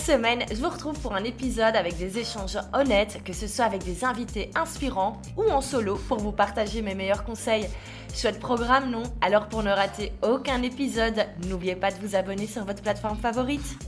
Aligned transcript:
semaine, 0.00 0.44
je 0.50 0.56
vous 0.56 0.70
retrouve 0.70 0.98
pour 0.98 1.14
un 1.14 1.24
épisode 1.24 1.76
avec 1.76 1.98
des 1.98 2.18
échanges 2.18 2.56
honnêtes, 2.72 3.22
que 3.22 3.34
ce 3.34 3.46
soit 3.46 3.66
avec 3.66 3.84
des 3.84 4.02
invités 4.02 4.50
inspirants 4.54 5.20
ou 5.36 5.42
en 5.50 5.60
solo 5.60 5.96
pour 6.08 6.18
vous 6.18 6.32
partager 6.32 6.80
mes 6.80 6.94
meilleurs 6.94 7.22
conseils. 7.22 7.68
Chouette 8.14 8.40
programme, 8.40 8.90
non? 8.90 9.02
Alors 9.20 9.48
pour 9.48 9.62
ne 9.62 9.70
rater 9.70 10.12
aucun 10.22 10.62
épisode, 10.62 11.26
n'oubliez 11.46 11.76
pas 11.76 11.90
de 11.90 11.98
vous 11.98 12.16
abonner 12.16 12.46
sur 12.46 12.64
votre 12.64 12.80
plateforme 12.80 13.18
favorite. 13.18 13.78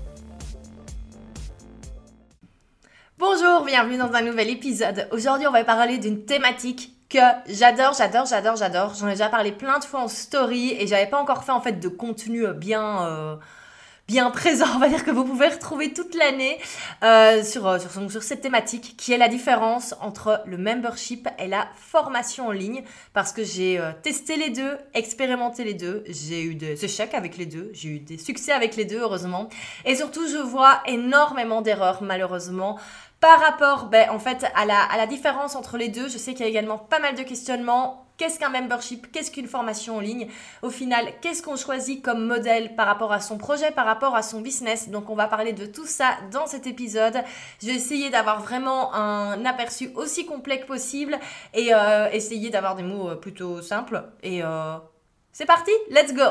Bonjour, 3.17 3.65
bienvenue 3.65 3.97
dans 3.97 4.13
un 4.13 4.23
nouvel 4.23 4.51
épisode. 4.51 5.09
Aujourd'hui, 5.13 5.47
on 5.47 5.53
va 5.53 5.65
parler 5.65 5.97
d'une 5.97 6.27
thématique 6.27 6.93
que 7.09 7.19
j'adore, 7.49 7.95
j'adore, 7.97 8.27
j'adore, 8.27 8.57
j'adore. 8.57 8.95
J'en 8.95 9.09
ai 9.09 9.13
déjà 9.13 9.31
parlé 9.31 9.51
plein 9.51 9.79
de 9.79 9.85
fois 9.85 10.01
en 10.01 10.09
story 10.09 10.77
et 10.79 10.87
j'avais 10.87 11.07
pas 11.07 11.21
encore 11.21 11.45
fait 11.45 11.53
en 11.53 11.61
fait 11.63 11.81
de 11.81 11.89
contenu 11.89 12.47
bien 12.53 13.07
euh, 13.07 13.37
bien 14.09 14.31
présent, 14.31 14.67
on 14.75 14.79
va 14.79 14.89
dire 14.89 15.05
que 15.05 15.11
vous 15.11 15.25
pouvez 15.25 15.49
retrouver 15.49 15.93
toute 15.93 16.15
l'année 16.15 16.59
euh, 17.03 17.43
sur, 17.43 17.67
euh, 17.67 17.79
sur, 17.79 18.11
sur, 18.11 18.23
cette 18.23 18.41
thématique 18.41 18.95
qui 18.97 19.13
est 19.13 19.19
la 19.19 19.29
différence 19.29 19.95
entre 20.01 20.43
le 20.47 20.59
membership 20.59 21.29
et 21.39 21.47
la 21.47 21.69
formation 21.77 22.49
en 22.49 22.51
ligne. 22.51 22.83
Parce 23.13 23.33
que 23.33 23.45
j'ai 23.45 23.79
euh, 23.79 23.93
testé 24.03 24.37
les 24.37 24.51
deux, 24.51 24.77
expérimenté 24.95 25.65
les 25.65 25.75
deux, 25.75 26.05
j'ai 26.09 26.43
eu 26.43 26.55
des 26.55 26.85
échecs 26.85 27.15
avec 27.15 27.37
les 27.37 27.47
deux, 27.47 27.71
j'ai 27.73 27.89
eu 27.89 27.99
des 28.01 28.19
succès 28.19 28.53
avec 28.53 28.77
les 28.77 28.85
deux 28.85 28.99
heureusement. 28.99 29.49
Et 29.85 29.97
surtout 29.97 30.27
je 30.29 30.39
vois 30.39 30.83
énormément 30.87 31.63
d'erreurs 31.63 32.03
malheureusement 32.03 32.79
par 33.23 33.39
rapport 33.39 33.87
ben, 33.87 34.11
en 34.11 34.19
fait 34.19 34.45
à 34.57 34.67
la, 34.67 35.07
différence 35.07 35.55
entre 35.55 35.79
les 35.79 35.89
deux. 35.89 36.09
Je 36.09 36.19
sais 36.19 36.35
qu'il 36.35 36.45
y 36.45 36.49
a 36.49 36.51
également 36.51 36.77
pas 36.77 36.99
mal 36.99 37.15
de 37.15 37.23
questionnements 37.23 38.01
Qu'est-ce 38.19 38.39
qu'un 38.39 38.51
membership? 38.51 39.11
Qu'est-ce 39.11 39.31
qu'une 39.33 39.49
formation 39.49 39.97
en 39.97 40.01
ligne? 40.01 40.29
Au 40.61 40.71
final, 40.71 41.09
qu'est-ce 41.23 41.43
qu'on 41.43 41.57
choisit 41.57 42.05
comme 42.05 42.25
modèle 42.25 42.77
par 42.77 42.87
rapport 42.87 43.11
à 43.11 43.21
son 43.21 43.37
projet, 43.37 43.73
par 43.73 43.87
rapport 43.87 44.15
à 44.15 44.23
son 44.23 44.43
business? 44.43 44.91
Donc 44.91 45.11
on 45.11 45.15
va 45.15 45.27
parler 45.27 45.53
de 45.55 45.67
tout 45.67 45.87
ça 45.87 46.19
dans 46.31 46.47
cet 46.47 46.67
épisode. 46.67 47.17
Je 47.61 47.69
vais 47.69 47.75
essayer 47.75 48.11
d'avoir 48.11 48.41
vraiment 48.41 48.95
un 48.95 49.45
aperçu 49.45 49.91
aussi 49.97 50.27
complet 50.27 50.61
que 50.61 50.67
possible 50.67 51.19
et 51.55 51.75
euh, 51.75 52.11
essayer 52.13 52.51
d'avoir 52.51 52.77
des 52.77 52.85
mots 52.85 53.09
euh, 53.09 53.17
plutôt 53.17 53.61
simples. 53.61 54.05
Et 54.23 54.45
euh, 54.45 54.77
c'est 55.33 55.47
parti, 55.47 55.73
let's 55.91 56.13
go 56.15 56.23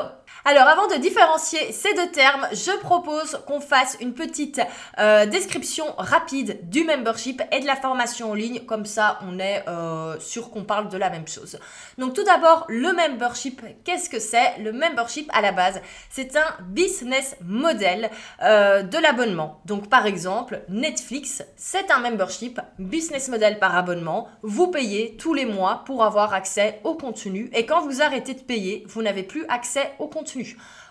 alors 0.44 0.66
avant 0.66 0.88
de 0.88 0.96
différencier 0.96 1.70
ces 1.70 1.94
deux 1.94 2.10
termes, 2.10 2.48
je 2.50 2.76
propose 2.80 3.40
qu'on 3.46 3.60
fasse 3.60 3.96
une 4.00 4.12
petite 4.12 4.60
euh, 4.98 5.24
description 5.24 5.84
rapide 5.98 6.68
du 6.68 6.82
membership 6.82 7.40
et 7.52 7.60
de 7.60 7.66
la 7.66 7.76
formation 7.76 8.32
en 8.32 8.34
ligne, 8.34 8.60
comme 8.66 8.84
ça 8.84 9.20
on 9.22 9.38
est 9.38 9.62
euh, 9.68 10.18
sûr 10.18 10.50
qu'on 10.50 10.64
parle 10.64 10.88
de 10.88 10.98
la 10.98 11.10
même 11.10 11.28
chose. 11.28 11.60
Donc 11.96 12.14
tout 12.14 12.24
d'abord, 12.24 12.66
le 12.68 12.92
membership, 12.92 13.62
qu'est-ce 13.84 14.10
que 14.10 14.18
c'est? 14.18 14.58
Le 14.58 14.72
membership 14.72 15.30
à 15.32 15.42
la 15.42 15.52
base, 15.52 15.80
c'est 16.10 16.36
un 16.36 16.56
business 16.62 17.36
model 17.44 18.10
euh, 18.42 18.82
de 18.82 18.98
l'abonnement. 18.98 19.60
Donc 19.64 19.88
par 19.88 20.06
exemple, 20.06 20.62
Netflix, 20.68 21.44
c'est 21.56 21.92
un 21.92 22.00
membership, 22.00 22.60
business 22.80 23.28
model 23.28 23.60
par 23.60 23.76
abonnement. 23.76 24.28
Vous 24.42 24.72
payez 24.72 25.16
tous 25.18 25.34
les 25.34 25.46
mois 25.46 25.84
pour 25.86 26.02
avoir 26.02 26.34
accès 26.34 26.80
au 26.82 26.94
contenu 26.94 27.48
et 27.54 27.64
quand 27.64 27.82
vous 27.82 28.02
arrêtez 28.02 28.34
de 28.34 28.40
payer, 28.40 28.82
vous 28.88 29.02
n'avez 29.02 29.22
plus 29.22 29.44
accès 29.48 29.92
au 30.00 30.08
contenu 30.08 30.21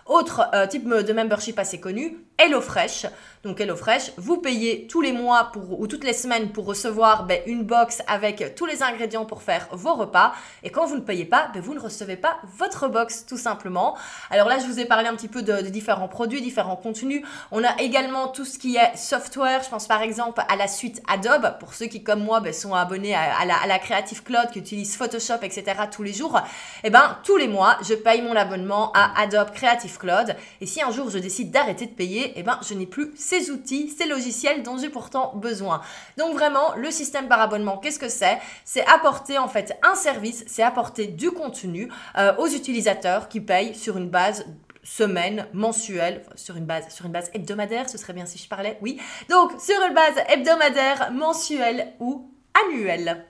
autre 0.06 0.48
euh, 0.54 0.66
type 0.66 0.88
de 0.88 1.12
membership 1.12 1.58
assez 1.58 1.80
connu, 1.80 2.18
HelloFresh. 2.42 3.06
Donc 3.44 3.60
HelloFresh, 3.60 4.12
vous 4.18 4.36
payez 4.36 4.86
tous 4.86 5.00
les 5.00 5.10
mois 5.10 5.50
pour, 5.52 5.80
ou 5.80 5.88
toutes 5.88 6.04
les 6.04 6.12
semaines 6.12 6.52
pour 6.52 6.64
recevoir 6.64 7.24
ben, 7.24 7.40
une 7.46 7.64
box 7.64 8.00
avec 8.06 8.54
tous 8.54 8.66
les 8.66 8.84
ingrédients 8.84 9.24
pour 9.24 9.42
faire 9.42 9.66
vos 9.72 9.94
repas. 9.94 10.32
Et 10.62 10.70
quand 10.70 10.86
vous 10.86 10.94
ne 10.94 11.00
payez 11.00 11.24
pas, 11.24 11.50
ben, 11.52 11.60
vous 11.60 11.74
ne 11.74 11.80
recevez 11.80 12.16
pas 12.16 12.38
votre 12.56 12.86
box 12.86 13.26
tout 13.26 13.36
simplement. 13.36 13.96
Alors 14.30 14.46
là, 14.48 14.60
je 14.60 14.66
vous 14.66 14.78
ai 14.78 14.84
parlé 14.84 15.08
un 15.08 15.16
petit 15.16 15.26
peu 15.26 15.42
de, 15.42 15.60
différents 15.70 16.06
produits, 16.06 16.40
différents 16.40 16.76
contenus. 16.76 17.24
On 17.50 17.64
a 17.64 17.80
également 17.80 18.28
tout 18.28 18.44
ce 18.44 18.60
qui 18.60 18.76
est 18.76 18.96
software. 18.96 19.64
Je 19.64 19.70
pense 19.70 19.88
par 19.88 20.02
exemple 20.02 20.40
à 20.48 20.54
la 20.54 20.68
suite 20.68 21.02
Adobe. 21.08 21.58
Pour 21.58 21.74
ceux 21.74 21.86
qui, 21.86 22.04
comme 22.04 22.22
moi, 22.22 22.38
ben, 22.38 22.52
sont 22.52 22.74
abonnés 22.74 23.16
à, 23.16 23.44
la, 23.44 23.78
Creative 23.80 24.22
Cloud, 24.22 24.50
qui 24.52 24.60
utilisent 24.60 24.96
Photoshop, 24.96 25.42
etc. 25.42 25.64
tous 25.90 26.04
les 26.04 26.12
jours. 26.12 26.38
Et 26.84 26.86
eh 26.86 26.90
ben, 26.90 27.18
tous 27.24 27.36
les 27.36 27.48
mois, 27.48 27.76
je 27.82 27.94
paye 27.94 28.22
mon 28.22 28.36
abonnement 28.36 28.92
à 28.92 29.20
Adobe 29.20 29.50
Creative 29.52 29.98
Cloud. 29.98 30.36
Et 30.60 30.66
si 30.66 30.80
un 30.80 30.92
jour 30.92 31.10
je 31.10 31.18
décide 31.18 31.50
d'arrêter 31.50 31.86
de 31.86 31.92
payer, 31.92 32.31
eh 32.36 32.42
ben, 32.42 32.58
je 32.66 32.74
n'ai 32.74 32.86
plus 32.86 33.12
ces 33.16 33.50
outils, 33.50 33.88
ces 33.90 34.06
logiciels 34.06 34.62
dont 34.62 34.78
j'ai 34.78 34.88
pourtant 34.88 35.32
besoin. 35.34 35.80
Donc 36.18 36.34
vraiment, 36.34 36.74
le 36.76 36.90
système 36.90 37.28
par 37.28 37.40
abonnement, 37.40 37.78
qu'est-ce 37.78 37.98
que 37.98 38.08
c'est? 38.08 38.38
C'est 38.64 38.86
apporter 38.86 39.38
en 39.38 39.48
fait 39.48 39.78
un 39.82 39.94
service, 39.94 40.44
c'est 40.46 40.62
apporter 40.62 41.06
du 41.06 41.30
contenu 41.30 41.90
euh, 42.16 42.34
aux 42.36 42.48
utilisateurs 42.48 43.28
qui 43.28 43.40
payent 43.40 43.74
sur 43.74 43.96
une 43.96 44.08
base 44.08 44.44
semaine, 44.82 45.46
mensuelle, 45.52 46.22
sur 46.34 46.56
une 46.56 46.66
base, 46.66 46.88
sur 46.88 47.06
une 47.06 47.12
base 47.12 47.30
hebdomadaire, 47.34 47.88
ce 47.88 47.98
serait 47.98 48.12
bien 48.12 48.26
si 48.26 48.38
je 48.38 48.48
parlais, 48.48 48.78
oui. 48.82 48.98
Donc 49.30 49.52
sur 49.60 49.80
une 49.86 49.94
base 49.94 50.16
hebdomadaire, 50.28 51.12
mensuelle 51.12 51.92
ou 52.00 52.30
annuelle. 52.66 53.24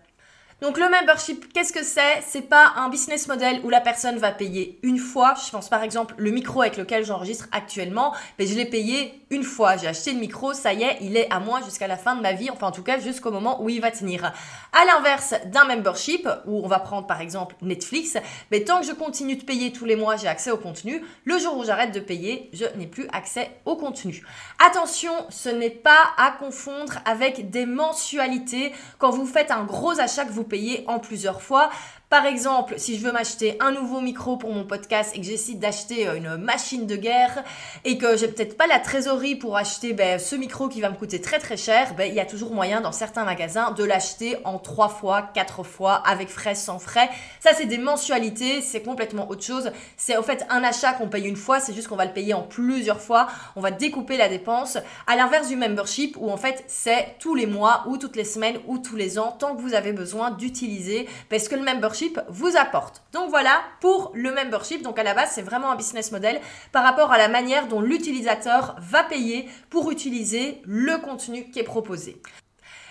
Donc 0.63 0.79
le 0.79 0.89
membership, 0.89 1.53
qu'est-ce 1.53 1.73
que 1.73 1.83
c'est? 1.83 2.23
C'est 2.25 2.49
pas 2.49 2.75
un 2.77 2.89
business 2.89 3.27
model 3.27 3.61
où 3.65 3.69
la 3.69 3.81
personne 3.81 4.19
va 4.19 4.31
payer 4.31 4.79
une 4.85 4.99
fois. 4.99 5.35
Je 5.45 5.51
pense 5.51 5.69
par 5.69 5.83
exemple 5.83 6.15
le 6.19 6.31
micro 6.31 6.63
avec 6.63 6.77
lequel 6.77 7.05
j'enregistre 7.05 7.49
actuellement, 7.51 8.15
mais 8.39 8.47
je 8.47 8.55
l'ai 8.55 8.65
payé 8.65 9.22
une 9.33 9.45
fois. 9.45 9.77
J'ai 9.79 9.89
acheté 9.89 10.13
le 10.13 10.21
micro, 10.21 10.53
ça 10.53 10.75
y 10.75 10.83
est, 10.83 10.99
il 11.01 11.17
est 11.17 11.27
à 11.33 11.41
moi 11.41 11.61
jusqu'à 11.65 11.87
la 11.87 11.97
fin 11.97 12.15
de 12.15 12.21
ma 12.21 12.35
vie, 12.35 12.51
enfin 12.51 12.67
en 12.67 12.71
tout 12.71 12.83
cas 12.83 13.01
jusqu'au 13.01 13.31
moment 13.31 13.63
où 13.63 13.71
il 13.71 13.81
va 13.81 13.91
tenir. 13.91 14.33
À 14.73 14.85
l'inverse 14.85 15.35
d'un 15.47 15.65
membership 15.65 16.29
où 16.47 16.63
on 16.63 16.69
va 16.69 16.79
prendre 16.79 17.07
par 17.07 17.21
exemple 17.21 17.57
Netflix, 17.63 18.19
mais 18.51 18.61
tant 18.61 18.81
que 18.81 18.87
je 18.87 18.93
continue 18.93 19.37
de 19.37 19.43
payer 19.43 19.73
tous 19.73 19.87
les 19.87 19.97
mois, 19.97 20.17
j'ai 20.17 20.29
accès 20.29 20.51
au 20.51 20.59
contenu. 20.59 21.03
Le 21.25 21.39
jour 21.39 21.57
où 21.57 21.65
j'arrête 21.65 21.95
de 21.95 22.01
payer, 22.01 22.51
je 22.53 22.67
n'ai 22.77 22.87
plus 22.87 23.09
accès 23.13 23.51
au 23.65 23.77
contenu. 23.77 24.23
Attention, 24.65 25.13
ce 25.31 25.49
n'est 25.49 25.71
pas 25.71 26.13
à 26.19 26.31
confondre 26.33 26.99
avec 27.07 27.49
des 27.49 27.65
mensualités. 27.65 28.73
Quand 28.99 29.11
vous 29.11 29.27
faites 29.27 29.51
un 29.51 29.65
gros 29.65 29.99
achat 29.99 30.27
que 30.27 30.33
vous 30.33 30.45
payer 30.45 30.85
en 30.89 30.99
plusieurs 30.99 31.41
fois 31.41 31.71
par 32.13 32.27
exemple, 32.27 32.75
si 32.77 32.99
je 32.99 33.03
veux 33.07 33.11
m'acheter 33.11 33.57
un 33.59 33.71
nouveau 33.71 34.03
micro 34.03 34.37
pour 34.37 34.53
mon 34.53 34.65
podcast 34.65 35.13
et 35.15 35.21
que 35.23 35.25
j'essaie 35.25 35.55
d'acheter 35.55 36.07
euh, 36.07 36.17
une 36.17 36.37
machine 36.37 36.87
de 36.87 36.95
guerre 36.95 37.43
et 37.87 37.97
que 37.97 38.19
j'ai 38.19 38.29
peut-être 38.29 38.59
pas 38.59 38.67
la 38.67 38.81
trésorerie 38.81 39.35
pour 39.35 39.57
acheter 39.57 39.95
ben, 39.95 40.19
ce 40.19 40.37
micro 40.37 40.69
qui 40.69 40.83
va 40.83 40.91
me 40.91 40.95
coûter 40.95 41.23
très 41.23 41.39
très 41.39 41.57
cher, 41.57 41.95
ben, 41.95 42.05
il 42.07 42.13
y 42.13 42.21
a 42.21 42.27
toujours 42.27 42.53
moyen 42.53 42.83
dans 42.83 42.93
certains 42.93 43.25
magasins 43.25 43.71
de 43.71 43.83
l'acheter 43.83 44.37
en 44.45 44.59
trois 44.59 44.91
fois, 44.91 45.31
quatre 45.33 45.63
fois, 45.63 46.03
avec 46.07 46.29
frais, 46.29 46.55
sans 46.55 46.79
frais. 46.79 47.09
Ça, 47.41 47.53
c'est 47.57 47.65
des 47.65 47.79
mensualités, 47.79 48.61
c'est 48.61 48.83
complètement 48.83 49.31
autre 49.31 49.43
chose. 49.43 49.73
C'est 49.97 50.19
au 50.19 50.23
fait 50.23 50.45
un 50.51 50.63
achat 50.65 50.93
qu'on 50.93 51.09
paye 51.09 51.27
une 51.27 51.35
fois, 51.35 51.61
c'est 51.61 51.73
juste 51.73 51.89
qu'on 51.89 51.97
va 51.97 52.05
le 52.05 52.13
payer 52.13 52.35
en 52.35 52.43
plusieurs 52.43 53.01
fois. 53.01 53.29
On 53.57 53.63
va 53.63 53.71
découper 53.71 54.19
la 54.19 54.29
dépense. 54.29 54.77
À 55.07 55.17
l'inverse 55.17 55.49
du 55.49 55.57
membership 55.57 56.19
où 56.21 56.31
en 56.31 56.37
fait 56.37 56.63
c'est 56.67 57.17
tous 57.21 57.35
les 57.35 57.47
mois 57.47 57.85
ou 57.87 57.97
toutes 57.97 58.17
les 58.17 58.27
semaines 58.27 58.59
ou 58.67 58.77
tous 58.77 58.97
les 58.97 59.19
ans 59.19 59.33
tant 59.33 59.57
que 59.57 59.63
vous 59.63 59.73
avez 59.73 59.95
besoin 59.95 60.31
d'utiliser 60.31 61.09
parce 61.31 61.49
que 61.49 61.55
le 61.55 61.63
membership 61.63 62.02
vous 62.29 62.57
apporte. 62.57 63.03
Donc 63.13 63.31
voilà 63.31 63.63
pour 63.81 64.13
le 64.15 64.33
membership. 64.33 64.83
Donc 64.83 64.99
à 64.99 65.03
la 65.03 65.15
base, 65.15 65.31
c'est 65.33 65.43
vraiment 65.43 65.71
un 65.71 65.77
business 65.77 66.13
model 66.13 66.41
par 66.73 66.85
rapport 66.85 67.13
à 67.13 67.19
la 67.19 67.29
manière 67.29 67.69
dont 67.69 67.81
l'utilisateur 67.81 68.77
va 68.79 69.05
payer 69.05 69.49
pour 69.71 69.91
utiliser 69.91 70.63
le 70.65 70.99
contenu 70.99 71.51
qui 71.51 71.59
est 71.59 71.65
proposé. 71.65 72.21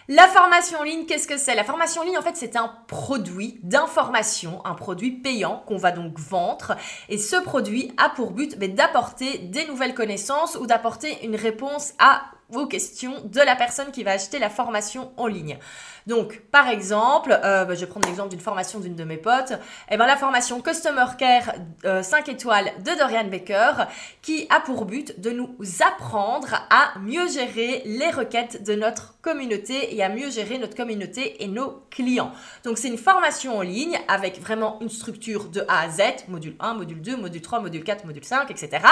La 0.07 0.27
formation 0.27 0.79
en 0.79 0.83
ligne, 0.83 1.05
qu'est-ce 1.05 1.27
que 1.27 1.37
c'est? 1.37 1.55
La 1.55 1.63
formation 1.63 2.01
en 2.01 2.05
ligne, 2.05 2.17
en 2.17 2.21
fait, 2.21 2.35
c'est 2.35 2.57
un 2.57 2.75
produit 2.87 3.59
d'information, 3.63 4.59
un 4.65 4.73
produit 4.73 5.11
payant 5.11 5.63
qu'on 5.67 5.77
va 5.77 5.91
donc 5.91 6.19
vendre. 6.19 6.75
Et 7.07 7.17
ce 7.17 7.37
produit 7.37 7.93
a 7.97 8.09
pour 8.09 8.31
but 8.31 8.57
ben, 8.57 8.73
d'apporter 8.73 9.37
des 9.37 9.65
nouvelles 9.67 9.93
connaissances 9.93 10.55
ou 10.55 10.65
d'apporter 10.65 11.23
une 11.23 11.35
réponse 11.35 11.93
à 11.99 12.23
vos 12.49 12.67
questions 12.67 13.13
de 13.23 13.39
la 13.39 13.55
personne 13.55 13.91
qui 13.91 14.03
va 14.03 14.11
acheter 14.11 14.37
la 14.37 14.49
formation 14.49 15.13
en 15.17 15.27
ligne. 15.27 15.57
Donc, 16.07 16.41
par 16.51 16.67
exemple, 16.67 17.31
euh, 17.43 17.65
bah, 17.65 17.75
je 17.75 17.81
vais 17.81 17.87
prendre 17.87 18.07
l'exemple 18.07 18.29
d'une 18.29 18.39
formation 18.39 18.79
d'une 18.79 18.95
de 18.95 19.03
mes 19.03 19.17
potes. 19.17 19.53
Eh 19.89 19.97
ben, 19.97 20.05
la 20.05 20.17
formation 20.17 20.61
Customer 20.61 21.05
Care 21.17 21.53
5 21.83 22.29
euh, 22.29 22.31
étoiles 22.31 22.71
de 22.79 22.97
Dorian 22.97 23.25
Baker, 23.25 23.85
qui 24.21 24.47
a 24.49 24.59
pour 24.59 24.85
but 24.85 25.19
de 25.19 25.31
nous 25.31 25.55
apprendre 25.85 26.55
à 26.69 26.97
mieux 26.99 27.27
gérer 27.27 27.81
les 27.85 28.09
requêtes 28.09 28.63
de 28.63 28.75
notre 28.75 29.19
communauté 29.21 29.95
et 29.95 30.03
à 30.03 30.09
mieux 30.09 30.29
gérer 30.29 30.57
notre 30.57 30.75
communauté 30.75 31.43
et 31.43 31.47
nos 31.47 31.83
clients. 31.91 32.31
Donc, 32.63 32.77
c'est 32.77 32.87
une 32.87 32.97
formation 32.97 33.57
en 33.57 33.61
ligne 33.61 33.99
avec 34.07 34.41
vraiment 34.41 34.79
une 34.81 34.89
structure 34.89 35.49
de 35.49 35.61
A 35.67 35.81
à 35.81 35.89
Z, 35.89 36.01
module 36.27 36.55
1, 36.59 36.73
module 36.73 37.01
2, 37.01 37.17
module 37.17 37.41
3, 37.41 37.59
module 37.59 37.83
4, 37.83 38.05
module 38.05 38.23
5, 38.23 38.49
etc. 38.49 38.83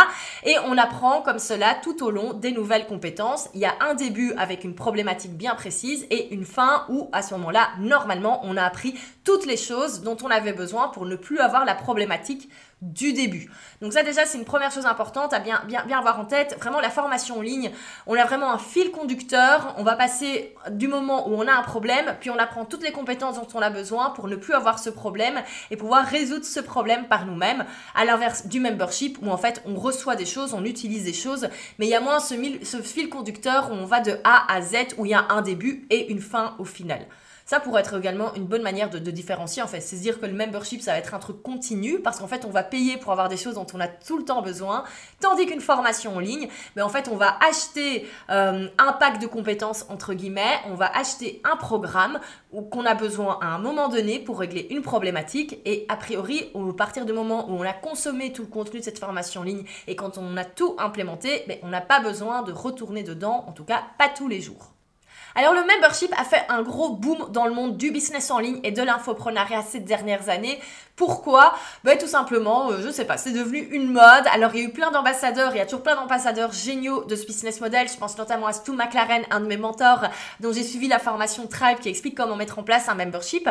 Et 0.45 0.55
on 0.65 0.77
apprend 0.77 1.21
comme 1.21 1.39
cela 1.39 1.75
tout 1.81 2.03
au 2.03 2.11
long 2.11 2.33
des 2.33 2.51
nouvelles 2.51 2.85
compétences 2.85 3.19
il 3.53 3.59
y 3.61 3.65
a 3.65 3.75
un 3.81 3.93
début 3.93 4.33
avec 4.37 4.63
une 4.63 4.75
problématique 4.75 5.33
bien 5.35 5.55
précise 5.55 6.05
et 6.09 6.33
une 6.33 6.45
fin 6.45 6.85
où 6.89 6.98
à 7.13 7.21
ce 7.21 7.33
moment-là, 7.35 7.69
normalement, 7.79 8.41
on 8.43 8.57
a 8.57 8.63
appris 8.63 8.99
toutes 9.23 9.45
les 9.45 9.57
choses 9.57 10.01
dont 10.01 10.17
on 10.23 10.29
avait 10.29 10.53
besoin 10.53 10.89
pour 10.89 11.05
ne 11.05 11.15
plus 11.15 11.39
avoir 11.39 11.63
la 11.63 11.75
problématique 11.75 12.49
du 12.81 13.13
début. 13.13 13.51
Donc 13.81 13.93
ça 13.93 14.03
déjà 14.03 14.25
c'est 14.25 14.37
une 14.37 14.45
première 14.45 14.71
chose 14.71 14.85
importante 14.85 15.33
à 15.33 15.39
bien, 15.39 15.61
bien, 15.67 15.83
bien 15.85 15.99
avoir 15.99 16.19
en 16.19 16.25
tête. 16.25 16.55
Vraiment 16.59 16.79
la 16.79 16.89
formation 16.89 17.39
en 17.39 17.41
ligne, 17.41 17.71
on 18.07 18.15
a 18.15 18.25
vraiment 18.25 18.51
un 18.51 18.57
fil 18.57 18.91
conducteur. 18.91 19.75
On 19.77 19.83
va 19.83 19.95
passer 19.95 20.55
du 20.71 20.87
moment 20.87 21.27
où 21.27 21.33
on 21.33 21.47
a 21.47 21.53
un 21.53 21.61
problème, 21.61 22.15
puis 22.19 22.29
on 22.29 22.37
apprend 22.37 22.65
toutes 22.65 22.83
les 22.83 22.91
compétences 22.91 23.35
dont 23.35 23.47
on 23.53 23.61
a 23.61 23.69
besoin 23.69 24.11
pour 24.11 24.27
ne 24.27 24.35
plus 24.35 24.53
avoir 24.53 24.79
ce 24.79 24.89
problème 24.89 25.41
et 25.71 25.77
pouvoir 25.77 26.05
résoudre 26.05 26.45
ce 26.45 26.59
problème 26.59 27.07
par 27.07 27.25
nous-mêmes. 27.25 27.65
À 27.95 28.05
l'inverse 28.05 28.47
du 28.47 28.59
membership 28.59 29.17
où 29.21 29.29
en 29.29 29.37
fait 29.37 29.61
on 29.65 29.75
reçoit 29.75 30.15
des 30.15 30.25
choses, 30.25 30.53
on 30.53 30.63
utilise 30.63 31.03
des 31.03 31.13
choses, 31.13 31.49
mais 31.79 31.87
il 31.87 31.89
y 31.89 31.95
a 31.95 32.01
moins 32.01 32.19
ce, 32.19 32.35
ce 32.63 32.81
fil 32.81 33.09
conducteur 33.09 33.71
où 33.71 33.73
on 33.73 33.85
va 33.85 33.99
de 33.99 34.17
A 34.23 34.51
à 34.51 34.61
Z, 34.61 34.75
où 34.97 35.05
il 35.05 35.11
y 35.11 35.13
a 35.13 35.25
un 35.29 35.41
début 35.41 35.85
et 35.89 36.11
une 36.11 36.21
fin 36.21 36.55
au 36.59 36.65
final. 36.65 37.05
Ça 37.49 37.59
pourrait 37.59 37.81
être 37.81 37.97
également 37.97 38.31
une 38.35 38.45
bonne 38.45 38.61
manière 38.61 38.91
de, 38.91 38.99
différencier 38.99 39.63
en 39.63 39.67
fait. 39.67 39.81
C'est 39.81 39.95
dire 39.95 40.19
que 40.19 40.27
le 40.27 40.33
membership, 40.33 40.83
ça 40.83 40.91
va 40.91 40.99
être 40.99 41.15
un 41.15 41.17
truc 41.17 41.41
continu 41.41 41.99
parce 41.99 42.19
qu'en 42.19 42.27
fait, 42.27 42.45
on 42.45 42.51
va 42.51 42.61
payer 42.61 42.97
pour 42.97 43.11
avoir 43.11 43.27
des 43.27 43.37
choses 43.37 43.55
dont 43.55 43.65
on 43.73 43.79
a 43.79 43.87
tout 43.87 44.19
le 44.19 44.23
temps 44.23 44.43
besoin, 44.43 44.83
tandis 45.19 45.47
qu'une 45.47 45.59
formation 45.59 46.15
en 46.15 46.19
ligne, 46.19 46.47
mais 46.75 46.83
en 46.83 46.89
fait, 46.89 47.09
on 47.11 47.15
va 47.15 47.39
acheter 47.49 48.07
euh, 48.29 48.67
un 48.77 48.93
pack 48.93 49.19
de 49.19 49.25
compétences 49.25 49.87
entre 49.89 50.13
guillemets, 50.13 50.59
on 50.67 50.75
va 50.75 50.95
acheter 50.95 51.41
un 51.43 51.55
programme 51.55 52.19
qu'on 52.69 52.85
a 52.85 52.93
besoin 52.93 53.39
à 53.41 53.47
un 53.47 53.57
moment 53.57 53.89
donné 53.89 54.19
pour 54.19 54.41
régler 54.41 54.67
une 54.69 54.83
problématique 54.83 55.59
et 55.65 55.87
a 55.89 55.95
priori, 55.95 56.51
au 56.53 56.71
partir 56.71 57.03
du 57.03 57.13
moment 57.13 57.49
où 57.49 57.53
on 57.53 57.63
a 57.63 57.73
consommé 57.73 58.31
tout 58.31 58.43
le 58.43 58.47
contenu 58.47 58.77
de 58.77 58.85
cette 58.85 58.99
formation 58.99 59.41
en 59.41 59.45
ligne 59.45 59.63
et 59.87 59.95
quand 59.95 60.19
on 60.19 60.37
a 60.37 60.45
tout 60.45 60.75
implémenté, 60.77 61.45
ben, 61.47 61.57
on 61.63 61.69
n'a 61.69 61.81
pas 61.81 61.99
besoin 61.99 62.43
de 62.43 62.51
retourner 62.51 63.01
dedans, 63.01 63.43
en 63.47 63.53
tout 63.53 63.63
cas 63.63 63.85
pas 63.97 64.07
tous 64.07 64.27
les 64.27 64.39
jours. 64.39 64.75
Alors 65.39 65.53
le 65.53 65.61
membership 65.61 66.13
a 66.17 66.25
fait 66.25 66.43
un 66.49 66.63
gros 66.63 66.89
boom 66.89 67.29
dans 67.31 67.45
le 67.45 67.53
monde 67.53 67.77
du 67.77 67.91
business 67.91 68.29
en 68.29 68.39
ligne 68.39 68.59
et 68.65 68.73
de 68.73 68.83
l'infoprenariat 68.83 69.61
ces 69.61 69.79
dernières 69.79 70.27
années. 70.27 70.59
Pourquoi? 70.97 71.53
Ben 71.85 71.97
tout 71.97 72.07
simplement, 72.07 72.71
euh, 72.71 72.81
je 72.83 72.89
sais 72.91 73.05
pas, 73.05 73.15
c'est 73.15 73.31
devenu 73.31 73.59
une 73.71 73.89
mode. 73.89 74.25
Alors 74.33 74.53
il 74.53 74.59
y 74.59 74.65
a 74.65 74.67
eu 74.67 74.73
plein 74.73 74.91
d'ambassadeurs, 74.91 75.55
il 75.55 75.59
y 75.59 75.61
a 75.61 75.65
toujours 75.65 75.81
plein 75.81 75.95
d'ambassadeurs 75.95 76.51
géniaux 76.51 77.05
de 77.05 77.15
ce 77.15 77.25
business 77.25 77.61
model. 77.61 77.87
Je 77.87 77.95
pense 77.95 78.17
notamment 78.17 78.47
à 78.47 78.51
Stu 78.51 78.71
McLaren, 78.71 79.23
un 79.31 79.39
de 79.39 79.45
mes 79.45 79.55
mentors, 79.55 80.03
dont 80.41 80.51
j'ai 80.51 80.63
suivi 80.63 80.89
la 80.89 80.99
formation 80.99 81.47
Tribe 81.47 81.79
qui 81.79 81.87
explique 81.87 82.17
comment 82.17 82.35
mettre 82.35 82.59
en 82.59 82.63
place 82.63 82.89
un 82.89 82.95
membership. 82.95 83.49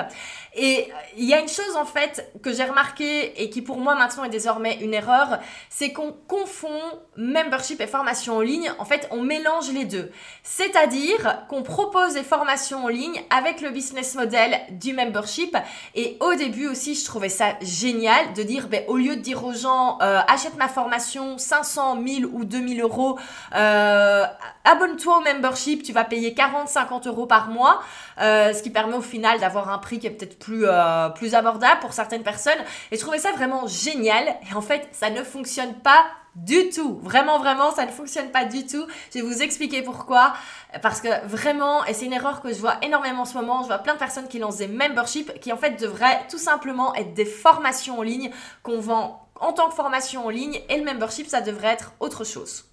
Et 0.55 0.90
il 1.17 1.25
y 1.25 1.32
a 1.32 1.40
une 1.40 1.49
chose 1.49 1.75
en 1.75 1.87
fait 1.87 2.31
que 2.43 2.52
j'ai 2.52 2.64
remarqué 2.64 3.43
et 3.43 3.49
qui 3.49 3.62
pour 3.62 3.79
moi 3.79 3.94
maintenant 3.94 4.25
est 4.25 4.29
désormais 4.29 4.76
une 4.82 4.93
erreur, 4.93 5.38
c'est 5.70 5.94
qu'on 5.94 6.12
confond 6.12 6.69
membership 7.17 7.81
et 7.81 7.87
formation 7.87 8.37
en 8.37 8.43
ligne. 8.43 8.70
En 8.79 8.85
fait, 8.85 9.08
on 9.11 9.23
mélange 9.23 9.73
les 9.73 9.87
deux. 9.87 10.12
C'est-à-dire 10.43 11.46
qu'on 11.49 11.62
propose 11.78 12.14
des 12.14 12.25
formations 12.25 12.86
en 12.86 12.88
ligne 12.88 13.22
avec 13.30 13.60
le 13.60 13.70
business 13.70 14.16
model 14.16 14.58
du 14.70 14.92
membership. 14.92 15.56
Et 15.94 16.16
au 16.19 16.34
début 16.34 16.66
aussi, 16.66 16.96
je 16.96 17.04
trouvais 17.04 17.28
ça 17.28 17.54
génial 17.62 18.32
de 18.34 18.42
dire, 18.42 18.66
ben, 18.66 18.82
au 18.88 18.96
lieu 18.96 19.14
de 19.14 19.20
dire 19.20 19.44
aux 19.44 19.52
gens, 19.52 19.96
euh, 20.02 20.19
achète 20.26 20.56
ma 20.56 20.66
formation 20.66 21.38
500, 21.38 21.94
1000 21.94 22.26
ou 22.26 22.44
2000 22.44 22.80
euros, 22.80 23.16
euh, 23.54 24.25
abonne-toi 24.64 25.19
au 25.19 25.20
membership, 25.20 25.84
tu 25.84 25.92
vas 25.92 26.02
payer 26.02 26.34
40, 26.34 26.69
50 26.69 27.06
euros 27.06 27.26
par 27.26 27.46
mois, 27.46 27.80
euh, 28.20 28.52
ce 28.52 28.60
qui 28.64 28.70
permet 28.70 28.96
au 28.96 29.00
final 29.00 29.38
d'avoir 29.38 29.70
un 29.70 29.78
prix 29.78 30.00
qui 30.00 30.08
est 30.08 30.10
peut-être 30.10 30.40
plus, 30.40 30.66
plus 31.14 31.36
abordable 31.36 31.78
pour 31.80 31.92
certaines 31.92 32.25
personnes. 32.25 32.58
Et 32.90 32.96
je 32.96 33.00
trouvais 33.00 33.20
ça 33.20 33.30
vraiment 33.30 33.69
génial. 33.69 34.25
Et 34.50 34.54
en 34.56 34.62
fait, 34.62 34.88
ça 34.90 35.10
ne 35.10 35.22
fonctionne 35.22 35.75
pas 35.75 36.04
du 36.44 36.70
tout. 36.70 36.99
Vraiment, 37.02 37.38
vraiment, 37.38 37.73
ça 37.73 37.85
ne 37.85 37.90
fonctionne 37.90 38.31
pas 38.31 38.44
du 38.44 38.67
tout. 38.67 38.87
Je 39.14 39.19
vais 39.19 39.25
vous 39.25 39.43
expliquer 39.43 39.82
pourquoi. 39.82 40.35
Parce 40.82 41.00
que 41.00 41.26
vraiment, 41.26 41.85
et 41.85 41.94
c'est 41.94 42.06
une 42.06 42.12
erreur 42.12 42.40
que 42.43 42.52
je 42.52 42.58
vois 42.58 42.76
énormément 42.82 43.23
en 43.23 43.25
ce 43.25 43.35
moment, 43.35 43.62
je 43.62 43.69
vois 43.69 43.79
plein 43.79 43.94
de 43.94 43.99
personnes 43.99 44.29
qui 44.29 44.38
lancent 44.38 44.58
des 44.58 44.69
memberships 44.69 45.40
qui 45.40 45.52
en 45.52 45.56
fait 45.56 45.81
devraient 45.81 46.26
tout 46.31 46.38
simplement 46.38 46.94
être 46.94 47.14
des 47.14 47.25
formations 47.25 47.99
en 47.99 48.02
ligne 48.02 48.31
qu'on 48.62 48.81
vend 48.81 49.29
en 49.40 49.52
tant 49.52 49.69
que 49.69 49.75
formation 49.75 50.26
en 50.26 50.31
ligne 50.31 50.61
et 50.69 50.76
le 50.76 50.85
membership, 50.85 51.29
ça 51.29 51.40
devrait 51.40 51.69
être 51.69 51.93
autre 52.00 52.25
chose. 52.25 52.67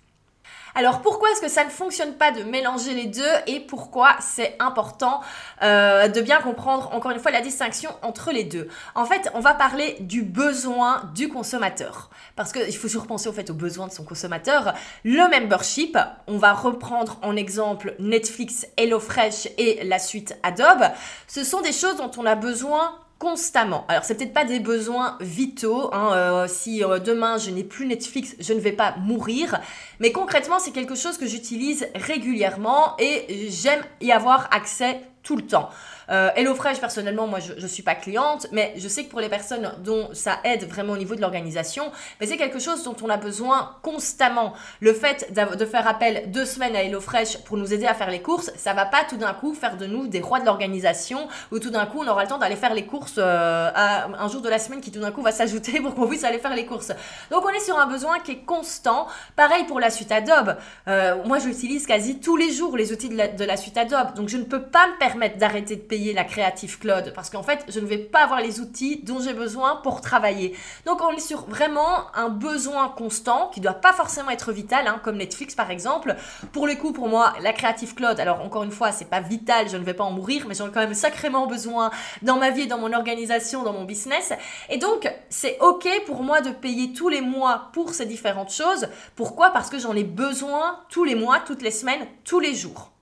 Alors 0.77 1.01
pourquoi 1.01 1.31
est-ce 1.31 1.39
que 1.39 1.47
ça 1.47 1.63
ne 1.63 1.69
fonctionne 1.69 2.15
pas 2.15 2.31
de 2.31 2.43
mélanger 2.43 2.93
les 2.93 3.05
deux 3.05 3.23
et 3.47 3.61
pourquoi 3.61 4.17
c'est 4.19 4.57
important 4.59 5.21
euh, 5.63 6.09
de 6.09 6.19
bien 6.19 6.41
comprendre 6.41 6.93
encore 6.93 7.11
une 7.11 7.19
fois 7.19 7.31
la 7.31 7.39
distinction 7.39 7.91
entre 8.01 8.31
les 8.31 8.43
deux? 8.43 8.67
En 8.93 9.05
fait, 9.05 9.31
on 9.33 9.39
va 9.39 9.53
parler 9.53 9.95
du 10.01 10.21
besoin 10.21 11.09
du 11.15 11.29
consommateur 11.29 12.09
parce 12.35 12.51
qu'il 12.51 12.75
faut 12.75 12.87
toujours 12.89 13.07
penser 13.07 13.29
au 13.29 13.31
fait 13.31 13.49
aux 13.49 13.53
besoins 13.53 13.87
de 13.87 13.93
son 13.93 14.03
consommateur. 14.03 14.73
Le 15.05 15.29
membership, 15.29 15.97
on 16.27 16.37
va 16.37 16.51
reprendre 16.51 17.19
en 17.21 17.37
exemple 17.37 17.95
Netflix, 17.99 18.67
HelloFresh 18.75 19.47
et 19.57 19.85
la 19.85 19.97
suite 19.97 20.37
Adobe. 20.43 20.91
Ce 21.27 21.45
sont 21.45 21.61
des 21.61 21.71
choses 21.71 21.95
dont 21.95 22.11
on 22.17 22.25
a 22.25 22.35
besoin 22.35 22.99
constamment. 23.19 23.85
Alors 23.87 24.03
c'est 24.03 24.15
peut-être 24.15 24.33
pas 24.33 24.45
des 24.45 24.59
besoins 24.59 25.17
vitaux. 25.21 25.93
Hein, 25.93 26.11
euh, 26.13 26.47
si 26.47 26.83
euh, 26.83 26.99
demain 26.99 27.37
je 27.37 27.49
n'ai 27.49 27.63
plus 27.63 27.85
Netflix, 27.85 28.35
je 28.39 28.53
ne 28.53 28.59
vais 28.59 28.71
pas 28.71 28.95
mourir. 28.97 29.59
Mais 29.99 30.11
concrètement, 30.11 30.59
c'est 30.59 30.71
quelque 30.71 30.95
chose 30.95 31.17
que 31.17 31.25
j'utilise 31.25 31.87
régulièrement 31.95 32.95
et 32.99 33.49
j'aime 33.49 33.81
y 34.01 34.11
avoir 34.11 34.49
accès 34.51 35.01
tout 35.23 35.35
le 35.35 35.45
temps. 35.45 35.69
Euh, 36.09 36.29
HelloFresh, 36.35 36.79
personnellement, 36.79 37.27
moi, 37.27 37.39
je 37.39 37.53
ne 37.53 37.67
suis 37.67 37.83
pas 37.83 37.95
cliente, 37.95 38.47
mais 38.51 38.73
je 38.77 38.87
sais 38.87 39.05
que 39.05 39.09
pour 39.09 39.19
les 39.19 39.29
personnes 39.29 39.71
dont 39.79 40.09
ça 40.13 40.39
aide 40.43 40.67
vraiment 40.67 40.93
au 40.93 40.97
niveau 40.97 41.15
de 41.15 41.21
l'organisation, 41.21 41.91
c'est 42.21 42.37
quelque 42.37 42.59
chose 42.59 42.83
dont 42.83 42.95
on 43.03 43.09
a 43.09 43.17
besoin 43.17 43.77
constamment. 43.81 44.53
Le 44.79 44.93
fait 44.93 45.31
de 45.33 45.65
faire 45.65 45.87
appel 45.87 46.31
deux 46.31 46.45
semaines 46.45 46.75
à 46.75 46.83
HelloFresh 46.83 47.39
pour 47.43 47.57
nous 47.57 47.73
aider 47.73 47.85
à 47.85 47.93
faire 47.93 48.09
les 48.09 48.21
courses, 48.21 48.51
ça 48.55 48.73
va 48.73 48.85
pas 48.85 49.03
tout 49.07 49.17
d'un 49.17 49.33
coup 49.33 49.53
faire 49.53 49.77
de 49.77 49.85
nous 49.85 50.07
des 50.07 50.21
rois 50.21 50.39
de 50.39 50.45
l'organisation, 50.45 51.27
ou 51.51 51.59
tout 51.59 51.69
d'un 51.69 51.85
coup 51.85 51.99
on 52.01 52.07
aura 52.07 52.23
le 52.23 52.29
temps 52.29 52.37
d'aller 52.37 52.55
faire 52.55 52.73
les 52.73 52.85
courses 52.85 53.15
euh, 53.17 53.71
à 53.73 54.07
un 54.07 54.27
jour 54.27 54.41
de 54.41 54.49
la 54.49 54.59
semaine 54.59 54.81
qui 54.81 54.91
tout 54.91 54.99
d'un 54.99 55.11
coup 55.11 55.21
va 55.21 55.31
s'ajouter 55.31 55.79
pour 55.81 55.95
qu'on 55.95 56.07
puisse 56.07 56.23
aller 56.23 56.39
faire 56.39 56.55
les 56.55 56.65
courses. 56.65 56.91
Donc 57.31 57.45
on 57.45 57.49
est 57.49 57.59
sur 57.59 57.77
un 57.77 57.87
besoin 57.87 58.19
qui 58.19 58.31
est 58.31 58.45
constant. 58.45 59.07
Pareil 59.35 59.63
pour 59.65 59.79
la 59.79 59.89
suite 59.89 60.11
Adobe. 60.11 60.57
Euh, 60.87 61.15
moi, 61.25 61.39
j'utilise 61.39 61.85
quasi 61.85 62.19
tous 62.19 62.37
les 62.37 62.51
jours 62.51 62.75
les 62.77 62.91
outils 62.91 63.09
de 63.09 63.17
la, 63.17 63.27
de 63.27 63.45
la 63.45 63.57
suite 63.57 63.77
Adobe, 63.77 64.13
donc 64.15 64.29
je 64.29 64.37
ne 64.37 64.43
peux 64.43 64.61
pas 64.61 64.87
me 64.87 64.97
permettre 64.97 65.37
d'arrêter 65.37 65.75
de 65.75 65.81
payer 65.81 65.94
la 66.13 66.23
Creative 66.23 66.79
Cloud 66.79 67.13
parce 67.15 67.29
qu'en 67.29 67.43
fait, 67.43 67.65
je 67.69 67.79
ne 67.79 67.85
vais 67.85 67.97
pas 67.97 68.23
avoir 68.23 68.41
les 68.41 68.59
outils 68.59 69.01
dont 69.03 69.19
j'ai 69.19 69.33
besoin 69.33 69.77
pour 69.77 70.01
travailler. 70.01 70.55
Donc, 70.85 71.01
on 71.01 71.11
est 71.11 71.19
sur 71.19 71.45
vraiment 71.47 72.13
un 72.15 72.29
besoin 72.29 72.89
constant 72.89 73.49
qui 73.53 73.61
doit 73.61 73.73
pas 73.73 73.93
forcément 73.93 74.29
être 74.29 74.51
vital, 74.51 74.87
hein, 74.87 74.99
comme 75.03 75.17
Netflix 75.17 75.55
par 75.55 75.71
exemple. 75.71 76.15
Pour 76.51 76.67
le 76.67 76.75
coup, 76.75 76.91
pour 76.91 77.07
moi, 77.07 77.33
la 77.41 77.53
Creative 77.53 77.95
Cloud, 77.95 78.19
alors 78.19 78.41
encore 78.41 78.63
une 78.63 78.71
fois, 78.71 78.91
c'est 78.91 79.09
pas 79.09 79.21
vital, 79.21 79.69
je 79.69 79.77
ne 79.77 79.83
vais 79.83 79.93
pas 79.93 80.03
en 80.03 80.11
mourir, 80.11 80.45
mais 80.47 80.55
j'en 80.55 80.67
ai 80.67 80.71
quand 80.71 80.81
même 80.81 80.93
sacrément 80.93 81.47
besoin 81.47 81.91
dans 82.21 82.37
ma 82.37 82.49
vie, 82.49 82.67
dans 82.67 82.77
mon 82.77 82.93
organisation, 82.93 83.63
dans 83.63 83.73
mon 83.73 83.85
business. 83.85 84.33
Et 84.69 84.77
donc, 84.77 85.11
c'est 85.29 85.57
ok 85.59 85.87
pour 86.05 86.23
moi 86.23 86.41
de 86.41 86.51
payer 86.51 86.93
tous 86.93 87.09
les 87.09 87.21
mois 87.21 87.69
pour 87.73 87.93
ces 87.93 88.05
différentes 88.05 88.51
choses. 88.51 88.87
Pourquoi? 89.15 89.51
Parce 89.51 89.69
que 89.69 89.79
j'en 89.79 89.95
ai 89.95 90.03
besoin 90.03 90.79
tous 90.89 91.03
les 91.03 91.15
mois, 91.15 91.39
toutes 91.39 91.61
les 91.61 91.71
semaines, 91.71 92.05
tous 92.23 92.39
les 92.39 92.53
jours. 92.53 92.94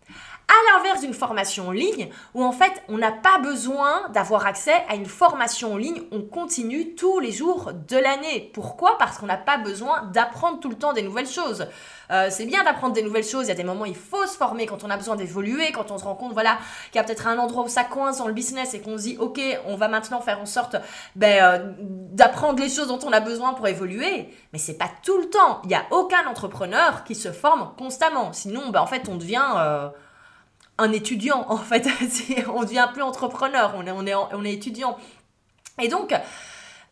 À 0.47 0.73
l'inverse 0.73 1.01
d'une 1.01 1.13
formation 1.13 1.69
en 1.69 1.71
ligne, 1.71 2.09
où 2.33 2.43
en 2.43 2.51
fait, 2.51 2.83
on 2.89 2.97
n'a 2.97 3.12
pas 3.12 3.39
besoin 3.39 4.09
d'avoir 4.09 4.45
accès 4.45 4.83
à 4.89 4.95
une 4.95 5.05
formation 5.05 5.73
en 5.73 5.77
ligne, 5.77 6.01
on 6.12 6.21
continue 6.21 6.95
tous 6.95 7.19
les 7.19 7.31
jours 7.31 7.71
de 7.73 7.97
l'année. 7.97 8.51
Pourquoi? 8.53 8.97
Parce 8.97 9.17
qu'on 9.17 9.25
n'a 9.25 9.38
pas 9.38 9.57
besoin 9.57 10.03
d'apprendre 10.13 10.59
tout 10.59 10.69
le 10.69 10.75
temps 10.75 10.91
des 10.91 11.01
nouvelles 11.01 11.29
choses. 11.29 11.67
Euh, 12.12 12.27
c'est 12.29 12.45
bien 12.45 12.63
d'apprendre 12.63 12.93
des 12.93 13.01
nouvelles 13.01 13.23
choses, 13.23 13.45
il 13.45 13.50
y 13.50 13.51
a 13.51 13.55
des 13.55 13.63
moments 13.63 13.83
où 13.83 13.85
il 13.85 13.95
faut 13.95 14.25
se 14.25 14.35
former 14.35 14.65
quand 14.65 14.83
on 14.83 14.89
a 14.89 14.97
besoin 14.97 15.15
d'évoluer, 15.15 15.71
quand 15.71 15.91
on 15.91 15.97
se 15.97 16.03
rend 16.03 16.15
compte 16.15 16.33
voilà, 16.33 16.57
qu'il 16.91 16.97
y 16.97 17.00
a 17.00 17.03
peut-être 17.03 17.27
un 17.27 17.38
endroit 17.39 17.63
où 17.63 17.69
ça 17.69 17.85
coince 17.85 18.17
dans 18.17 18.27
le 18.27 18.33
business 18.33 18.73
et 18.73 18.81
qu'on 18.81 18.97
se 18.97 19.03
dit 19.03 19.17
ok, 19.17 19.39
on 19.65 19.77
va 19.77 19.88
maintenant 19.88 20.19
faire 20.19 20.39
en 20.41 20.45
sorte 20.45 20.75
ben, 21.15 21.41
euh, 21.41 21.73
d'apprendre 21.79 22.62
les 22.62 22.69
choses 22.69 22.89
dont 22.89 23.00
on 23.03 23.13
a 23.13 23.21
besoin 23.21 23.53
pour 23.53 23.67
évoluer. 23.67 24.29
Mais 24.51 24.59
c'est 24.59 24.77
pas 24.77 24.89
tout 25.03 25.17
le 25.17 25.29
temps. 25.29 25.62
Il 25.63 25.69
n'y 25.69 25.75
a 25.75 25.85
aucun 25.91 26.27
entrepreneur 26.27 27.05
qui 27.05 27.15
se 27.15 27.31
forme 27.31 27.71
constamment. 27.77 28.33
Sinon, 28.33 28.69
ben, 28.69 28.81
en 28.81 28.88
fait, 28.88 29.07
on 29.07 29.15
devient... 29.15 29.45
Euh, 29.57 29.89
un 30.77 30.92
étudiant 30.92 31.46
en 31.50 31.58
fait. 31.58 31.88
on 32.53 32.62
ne 32.62 32.65
devient 32.65 32.89
plus 32.94 33.03
entrepreneur, 33.03 33.74
on 33.77 33.86
est, 33.86 33.92
on 33.92 34.06
est, 34.06 34.15
on 34.15 34.44
est 34.44 34.53
étudiant. 34.53 34.98
Et 35.82 35.88
donc, 35.88 36.13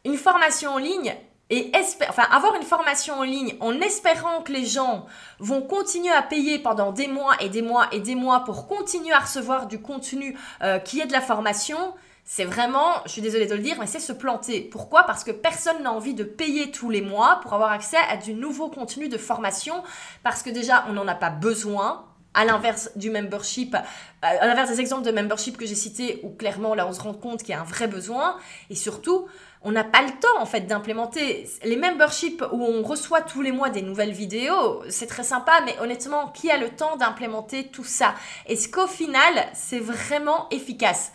une 0.06 0.18
formation 0.18 0.74
en 0.74 0.78
ligne, 0.78 1.16
et 1.50 1.72
enfin, 2.08 2.24
avoir 2.32 2.56
une 2.56 2.64
formation 2.64 3.16
en 3.16 3.24
ligne 3.24 3.56
en 3.60 3.80
espérant 3.82 4.42
que 4.42 4.54
les 4.54 4.66
gens 4.66 5.06
vont 5.40 5.62
continuer 5.62 6.12
à 6.12 6.22
payer 6.22 6.60
pendant 6.60 6.94
des 6.94 7.08
mois 7.08 7.36
et 7.42 7.50
des 7.50 7.62
mois 7.62 7.88
et 7.92 8.00
des 8.00 8.16
mois 8.16 8.46
pour 8.46 8.68
continuer 8.68 9.12
à 9.12 9.20
recevoir 9.20 9.68
du 9.68 9.82
contenu 9.82 10.38
euh, 10.62 10.80
qui 10.80 11.02
est 11.02 11.06
de 11.06 11.12
la 11.12 11.20
formation, 11.20 11.78
c'est 12.24 12.46
vraiment, 12.46 13.02
je 13.06 13.12
suis 13.12 13.22
désolée 13.22 13.48
de 13.48 13.56
le 13.56 13.62
dire, 13.62 13.76
mais 13.80 13.88
c'est 13.88 14.00
se 14.00 14.14
planter. 14.14 14.62
Pourquoi? 14.62 15.04
Parce 15.04 15.26
que 15.26 15.32
personne 15.32 15.84
n'a 15.84 15.92
envie 15.92 16.14
de 16.14 16.24
payer 16.24 16.72
tous 16.72 16.90
les 16.90 17.02
mois 17.02 17.42
pour 17.42 17.54
avoir 17.54 17.72
accès 17.74 17.98
à 18.10 18.16
du 18.16 18.34
nouveau 18.34 18.70
contenu 18.70 19.10
de 19.10 19.18
formation, 19.18 19.84
parce 20.24 20.44
que 20.44 20.50
déjà, 20.50 20.86
on 20.88 20.94
n'en 20.94 21.08
a 21.10 21.16
pas 21.16 21.30
besoin, 21.30 22.06
À 22.34 22.46
l'inverse 22.46 22.92
du 22.96 23.10
membership, 23.10 23.76
à 24.22 24.48
l'inverse 24.48 24.70
des 24.70 24.80
exemples 24.80 25.06
de 25.06 25.12
membership 25.12 25.58
que 25.58 25.66
j'ai 25.66 25.76
cités, 25.76 26.22
où 26.24 26.30
clairement 26.30 26.76
là 26.76 26.88
on 26.88 26.94
se 26.94 27.02
rend 27.02 27.14
compte 27.14 27.42
qu'il 27.42 27.50
y 27.50 27.58
a 27.58 27.60
un 27.60 27.66
vrai 27.66 27.88
besoin, 27.88 28.38
et 28.70 28.76
surtout, 28.76 29.28
on 29.64 29.74
n'a 29.74 29.84
pas 29.84 30.02
le 30.02 30.12
temps 30.12 30.40
en 30.40 30.46
fait 30.46 30.62
d'implémenter. 30.62 31.50
Les 31.66 31.76
memberships 31.76 32.42
où 32.54 32.64
on 32.64 32.84
reçoit 32.84 33.22
tous 33.22 33.42
les 33.42 33.52
mois 33.52 33.70
des 33.70 33.82
nouvelles 33.82 34.14
vidéos, 34.14 34.82
c'est 34.88 35.08
très 35.08 35.24
sympa, 35.24 35.60
mais 35.66 35.78
honnêtement, 35.82 36.30
qui 36.30 36.50
a 36.50 36.58
le 36.58 36.70
temps 36.70 36.96
d'implémenter 36.96 37.68
tout 37.68 37.84
ça? 37.84 38.16
Est-ce 38.48 38.70
qu'au 38.70 38.88
final, 38.88 39.34
c'est 39.54 39.80
vraiment 39.80 40.48
efficace? 40.52 41.12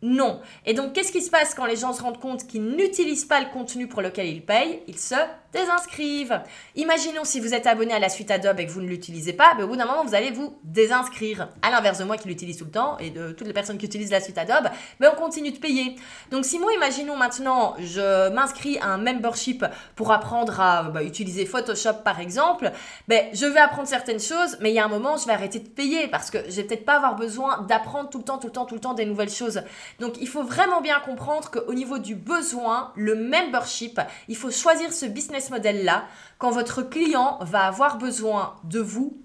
Non. 0.00 0.40
Et 0.64 0.74
donc, 0.74 0.92
qu'est-ce 0.92 1.10
qui 1.10 1.22
se 1.22 1.30
passe 1.30 1.54
quand 1.54 1.64
les 1.64 1.74
gens 1.74 1.92
se 1.92 2.02
rendent 2.02 2.20
compte 2.20 2.46
qu'ils 2.46 2.62
n'utilisent 2.62 3.24
pas 3.24 3.40
le 3.40 3.50
contenu 3.52 3.88
pour 3.88 4.00
lequel 4.00 4.28
ils 4.28 4.44
payent? 4.44 4.80
Ils 4.86 4.98
se 4.98 5.16
désinscrivent. 5.52 6.40
Imaginons 6.76 7.24
si 7.24 7.40
vous 7.40 7.54
êtes 7.54 7.66
abonné 7.66 7.94
à 7.94 7.98
la 7.98 8.08
suite 8.08 8.30
Adobe 8.30 8.60
et 8.60 8.66
que 8.66 8.70
vous 8.70 8.80
ne 8.80 8.88
l'utilisez 8.88 9.32
pas, 9.32 9.54
ben, 9.56 9.64
au 9.64 9.68
bout 9.68 9.76
d'un 9.76 9.86
moment, 9.86 10.04
vous 10.04 10.14
allez 10.14 10.30
vous 10.30 10.58
désinscrire. 10.62 11.48
À 11.62 11.70
l'inverse 11.70 11.98
de 11.98 12.04
moi 12.04 12.16
qui 12.16 12.28
l'utilise 12.28 12.58
tout 12.58 12.66
le 12.66 12.70
temps 12.70 12.98
et 12.98 13.10
de 13.10 13.32
toutes 13.32 13.46
les 13.46 13.52
personnes 13.52 13.78
qui 13.78 13.86
utilisent 13.86 14.10
la 14.10 14.20
suite 14.20 14.38
Adobe, 14.38 14.70
ben, 15.00 15.10
on 15.12 15.16
continue 15.16 15.50
de 15.50 15.58
payer. 15.58 15.96
Donc, 16.30 16.44
si 16.44 16.58
moi, 16.58 16.72
imaginons 16.74 17.16
maintenant, 17.16 17.74
je 17.78 18.28
m'inscris 18.30 18.78
à 18.78 18.88
un 18.88 18.98
membership 18.98 19.64
pour 19.96 20.12
apprendre 20.12 20.60
à 20.60 20.84
ben, 20.84 21.00
utiliser 21.00 21.46
Photoshop 21.46 22.02
par 22.04 22.20
exemple, 22.20 22.70
ben, 23.06 23.26
je 23.32 23.46
vais 23.46 23.60
apprendre 23.60 23.88
certaines 23.88 24.20
choses, 24.20 24.58
mais 24.60 24.70
il 24.70 24.74
y 24.74 24.78
a 24.78 24.84
un 24.84 24.88
moment, 24.88 25.16
je 25.16 25.26
vais 25.26 25.32
arrêter 25.32 25.60
de 25.60 25.68
payer 25.68 26.08
parce 26.08 26.30
que 26.30 26.38
je 26.48 26.56
vais 26.56 26.64
peut-être 26.64 26.84
pas 26.84 26.96
avoir 26.96 27.16
besoin 27.16 27.62
d'apprendre 27.62 28.10
tout 28.10 28.18
le 28.18 28.24
temps, 28.24 28.38
tout 28.38 28.48
le 28.48 28.52
temps, 28.52 28.66
tout 28.66 28.74
le 28.74 28.80
temps 28.80 28.94
des 28.94 29.06
nouvelles 29.06 29.30
choses. 29.30 29.62
Donc 29.98 30.14
il 30.20 30.28
faut 30.28 30.42
vraiment 30.42 30.80
bien 30.80 31.00
comprendre 31.00 31.50
qu'au 31.50 31.74
niveau 31.74 31.98
du 31.98 32.14
besoin, 32.14 32.92
le 32.96 33.14
membership, 33.14 34.00
il 34.28 34.36
faut 34.36 34.50
choisir 34.50 34.92
ce 34.92 35.06
business 35.06 35.37
model-là 35.50 36.04
quand 36.38 36.50
votre 36.50 36.82
client 36.82 37.38
va 37.42 37.66
avoir 37.66 37.98
besoin 37.98 38.56
de 38.64 38.80
vous 38.80 39.16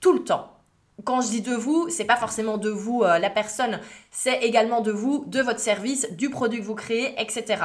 tout 0.00 0.12
le 0.12 0.24
temps. 0.24 0.50
Quand 1.02 1.20
je 1.20 1.28
dis 1.28 1.42
de 1.42 1.54
vous, 1.54 1.88
c'est 1.88 2.04
pas 2.04 2.16
forcément 2.16 2.56
de 2.56 2.70
vous 2.70 3.02
euh, 3.02 3.18
la 3.18 3.28
personne, 3.28 3.80
c'est 4.12 4.38
également 4.42 4.80
de 4.80 4.92
vous, 4.92 5.24
de 5.26 5.40
votre 5.40 5.58
service, 5.58 6.06
du 6.12 6.30
produit 6.30 6.60
que 6.60 6.64
vous 6.64 6.76
créez, 6.76 7.20
etc. 7.20 7.62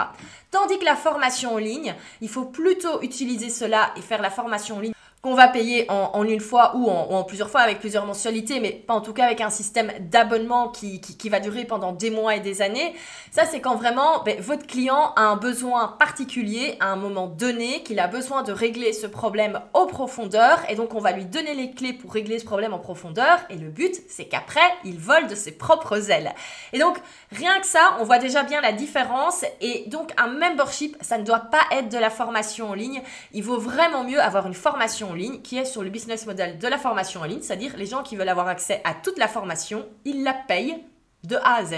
Tandis 0.49 0.79
que 0.79 0.85
la 0.85 0.95
formation 0.95 1.53
en 1.53 1.57
ligne, 1.57 1.93
il 2.21 2.29
faut 2.29 2.45
plutôt 2.45 3.01
utiliser 3.01 3.49
cela 3.49 3.91
et 3.95 4.01
faire 4.01 4.21
la 4.21 4.31
formation 4.31 4.77
en 4.77 4.79
ligne 4.79 4.93
qu'on 5.21 5.33
va 5.33 5.49
payer 5.49 5.85
en, 5.89 6.23
une 6.23 6.39
fois 6.39 6.75
ou 6.75 6.89
en, 6.89 7.23
plusieurs 7.25 7.49
fois 7.49 7.59
avec 7.59 7.79
plusieurs 7.79 8.05
mensualités, 8.05 8.61
mais 8.61 8.71
pas 8.71 8.93
en 8.93 9.01
tout 9.01 9.11
cas 9.11 9.25
avec 9.25 9.41
un 9.41 9.49
système 9.49 9.91
d'abonnement 9.99 10.69
qui, 10.69 11.01
qui, 11.01 11.29
va 11.29 11.41
durer 11.41 11.65
pendant 11.65 11.91
des 11.91 12.09
mois 12.09 12.35
et 12.35 12.39
des 12.39 12.61
années. 12.61 12.95
Ça, 13.31 13.45
c'est 13.45 13.59
quand 13.59 13.75
vraiment 13.75 14.23
ben, 14.23 14.39
votre 14.39 14.65
client 14.65 15.13
a 15.17 15.23
un 15.23 15.35
besoin 15.35 15.89
particulier 15.99 16.77
à 16.79 16.87
un 16.87 16.95
moment 16.95 17.27
donné, 17.27 17.83
qu'il 17.83 17.99
a 17.99 18.07
besoin 18.07 18.43
de 18.43 18.53
régler 18.53 18.93
ce 18.93 19.07
problème 19.07 19.59
en 19.73 19.87
profondeur, 19.87 20.61
et 20.69 20.75
donc 20.75 20.95
on 20.95 20.99
va 20.99 21.11
lui 21.11 21.25
donner 21.25 21.53
les 21.53 21.71
clés 21.71 21.91
pour 21.91 22.13
régler 22.13 22.39
ce 22.39 22.45
problème 22.45 22.73
en 22.73 22.79
profondeur, 22.79 23.39
et 23.49 23.55
le 23.55 23.69
but, 23.69 23.95
c'est 24.07 24.25
qu'après, 24.25 24.61
il 24.85 24.97
vole 24.97 25.27
de 25.27 25.35
ses 25.35 25.51
propres 25.51 26.11
ailes. 26.11 26.33
Et 26.71 26.79
donc, 26.79 26.97
rien 27.31 27.59
que 27.59 27.67
ça, 27.67 27.97
on 27.99 28.05
voit 28.05 28.19
déjà 28.19 28.43
bien 28.43 28.61
la 28.61 28.71
différence, 28.71 29.43
et 29.59 29.83
donc 29.87 30.13
un 30.17 30.27
membership, 30.27 30.95
ça 31.01 31.17
ne 31.17 31.25
doit 31.25 31.39
pas 31.39 31.61
être 31.71 31.89
de 31.89 31.97
la 31.97 32.09
formation 32.09 32.69
en 32.69 32.73
ligne, 32.73 33.01
il 33.33 33.43
vaut 33.43 33.59
vraiment 33.59 34.05
mieux 34.05 34.21
avoir 34.21 34.47
une 34.47 34.53
formation 34.53 35.08
ligne 35.13 35.41
qui 35.41 35.57
est 35.57 35.65
sur 35.65 35.83
le 35.83 35.89
business 35.89 36.25
model 36.25 36.57
de 36.57 36.67
la 36.67 36.77
formation 36.77 37.21
en 37.21 37.25
ligne, 37.25 37.41
c'est-à-dire 37.41 37.75
les 37.77 37.85
gens 37.85 38.03
qui 38.03 38.15
veulent 38.15 38.29
avoir 38.29 38.47
accès 38.47 38.81
à 38.83 38.93
toute 38.93 39.17
la 39.17 39.27
formation, 39.27 39.87
ils 40.05 40.23
la 40.23 40.33
payent 40.33 40.83
de 41.23 41.35
A 41.37 41.55
à 41.55 41.65
Z. 41.65 41.73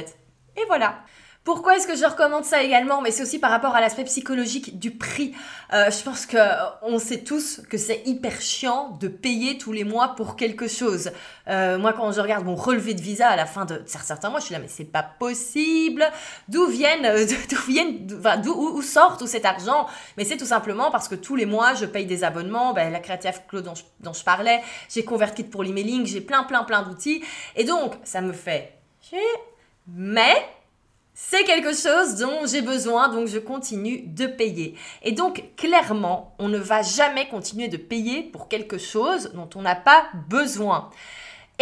Et 0.58 0.66
voilà. 0.68 1.04
Pourquoi 1.44 1.76
est-ce 1.76 1.88
que 1.88 1.96
je 1.96 2.06
recommande 2.06 2.44
ça 2.44 2.62
également? 2.62 3.02
Mais 3.02 3.10
c'est 3.10 3.24
aussi 3.24 3.40
par 3.40 3.50
rapport 3.50 3.76
à 3.76 3.82
l'aspect 3.82 4.04
psychologique 4.04 4.78
du 4.78 4.92
prix. 4.92 5.34
Euh, 5.74 5.90
je 5.90 6.04
pense 6.04 6.28
que 6.28 6.38
on 6.84 7.00
sait 7.00 7.24
tous 7.24 7.62
que 7.68 7.80
c'est 7.80 8.04
hyper 8.06 8.40
chiant 8.40 8.90
de 9.00 9.08
payer 9.08 9.58
tous 9.58 9.72
les 9.72 9.84
mois 9.84 10.10
pour 10.10 10.36
quelque 10.36 10.68
chose. 10.68 11.10
Euh, 11.48 11.80
moi, 11.80 11.94
quand 11.94 12.12
je 12.12 12.22
regarde 12.22 12.46
mon 12.46 12.54
relevé 12.54 12.94
de 12.94 13.02
visa 13.02 13.28
à 13.28 13.36
la 13.36 13.48
fin 13.48 13.66
de 13.66 13.82
certains 13.88 14.30
mois, 14.30 14.40
je 14.40 14.46
suis 14.46 14.54
là, 14.54 14.60
mais 14.60 14.68
c'est 14.68 14.86
pas 14.86 15.02
possible. 15.02 16.06
D'où 16.48 16.68
viennent, 16.68 17.06
euh, 17.06 17.26
d'où 17.50 17.72
viennent, 17.72 18.06
d'où 18.06 18.54
où 18.54 18.82
sort 18.84 19.18
tout 19.18 19.26
cet 19.26 19.46
argent? 19.46 19.88
Mais 20.18 20.26
c'est 20.26 20.38
tout 20.38 20.46
simplement 20.46 20.92
parce 20.92 21.08
que 21.08 21.16
tous 21.16 21.36
les 21.36 21.48
mois, 21.48 21.74
je 21.74 21.88
paye 21.88 22.06
des 22.06 22.24
abonnements. 22.24 22.74
Ben, 22.74 22.94
la 22.94 23.00
Creative 23.00 23.42
Cloud 23.48 23.66
dont 23.66 23.74
je, 23.74 23.84
dont 24.02 24.14
je 24.14 24.24
parlais, 24.24 24.62
j'ai 24.90 25.04
converti 25.04 25.44
pour 25.44 25.64
l'emailing, 25.64 26.06
j'ai 26.06 26.22
plein, 26.22 26.44
plein, 26.44 26.64
plein 26.64 26.84
d'outils, 26.84 27.24
et 27.56 27.64
donc 27.64 27.96
ça 28.04 28.22
me 28.22 28.32
fait. 28.32 28.78
Mais 29.88 30.36
c'est 31.14 31.44
quelque 31.44 31.74
chose 31.74 32.16
dont 32.16 32.46
j'ai 32.46 32.62
besoin, 32.62 33.10
donc 33.10 33.28
je 33.28 33.38
continue 33.38 34.02
de 34.02 34.28
payer. 34.28 34.76
Et 35.04 35.12
donc, 35.12 35.44
clairement, 35.58 36.36
on 36.40 36.48
ne 36.48 36.58
va 36.58 36.82
jamais 36.82 37.28
continuer 37.28 37.68
de 37.68 37.78
payer 37.78 38.24
pour 38.24 38.48
quelque 38.48 38.78
chose 38.78 39.32
dont 39.34 39.50
on 39.56 39.62
n'a 39.62 39.76
pas 39.76 40.06
besoin. 40.30 40.90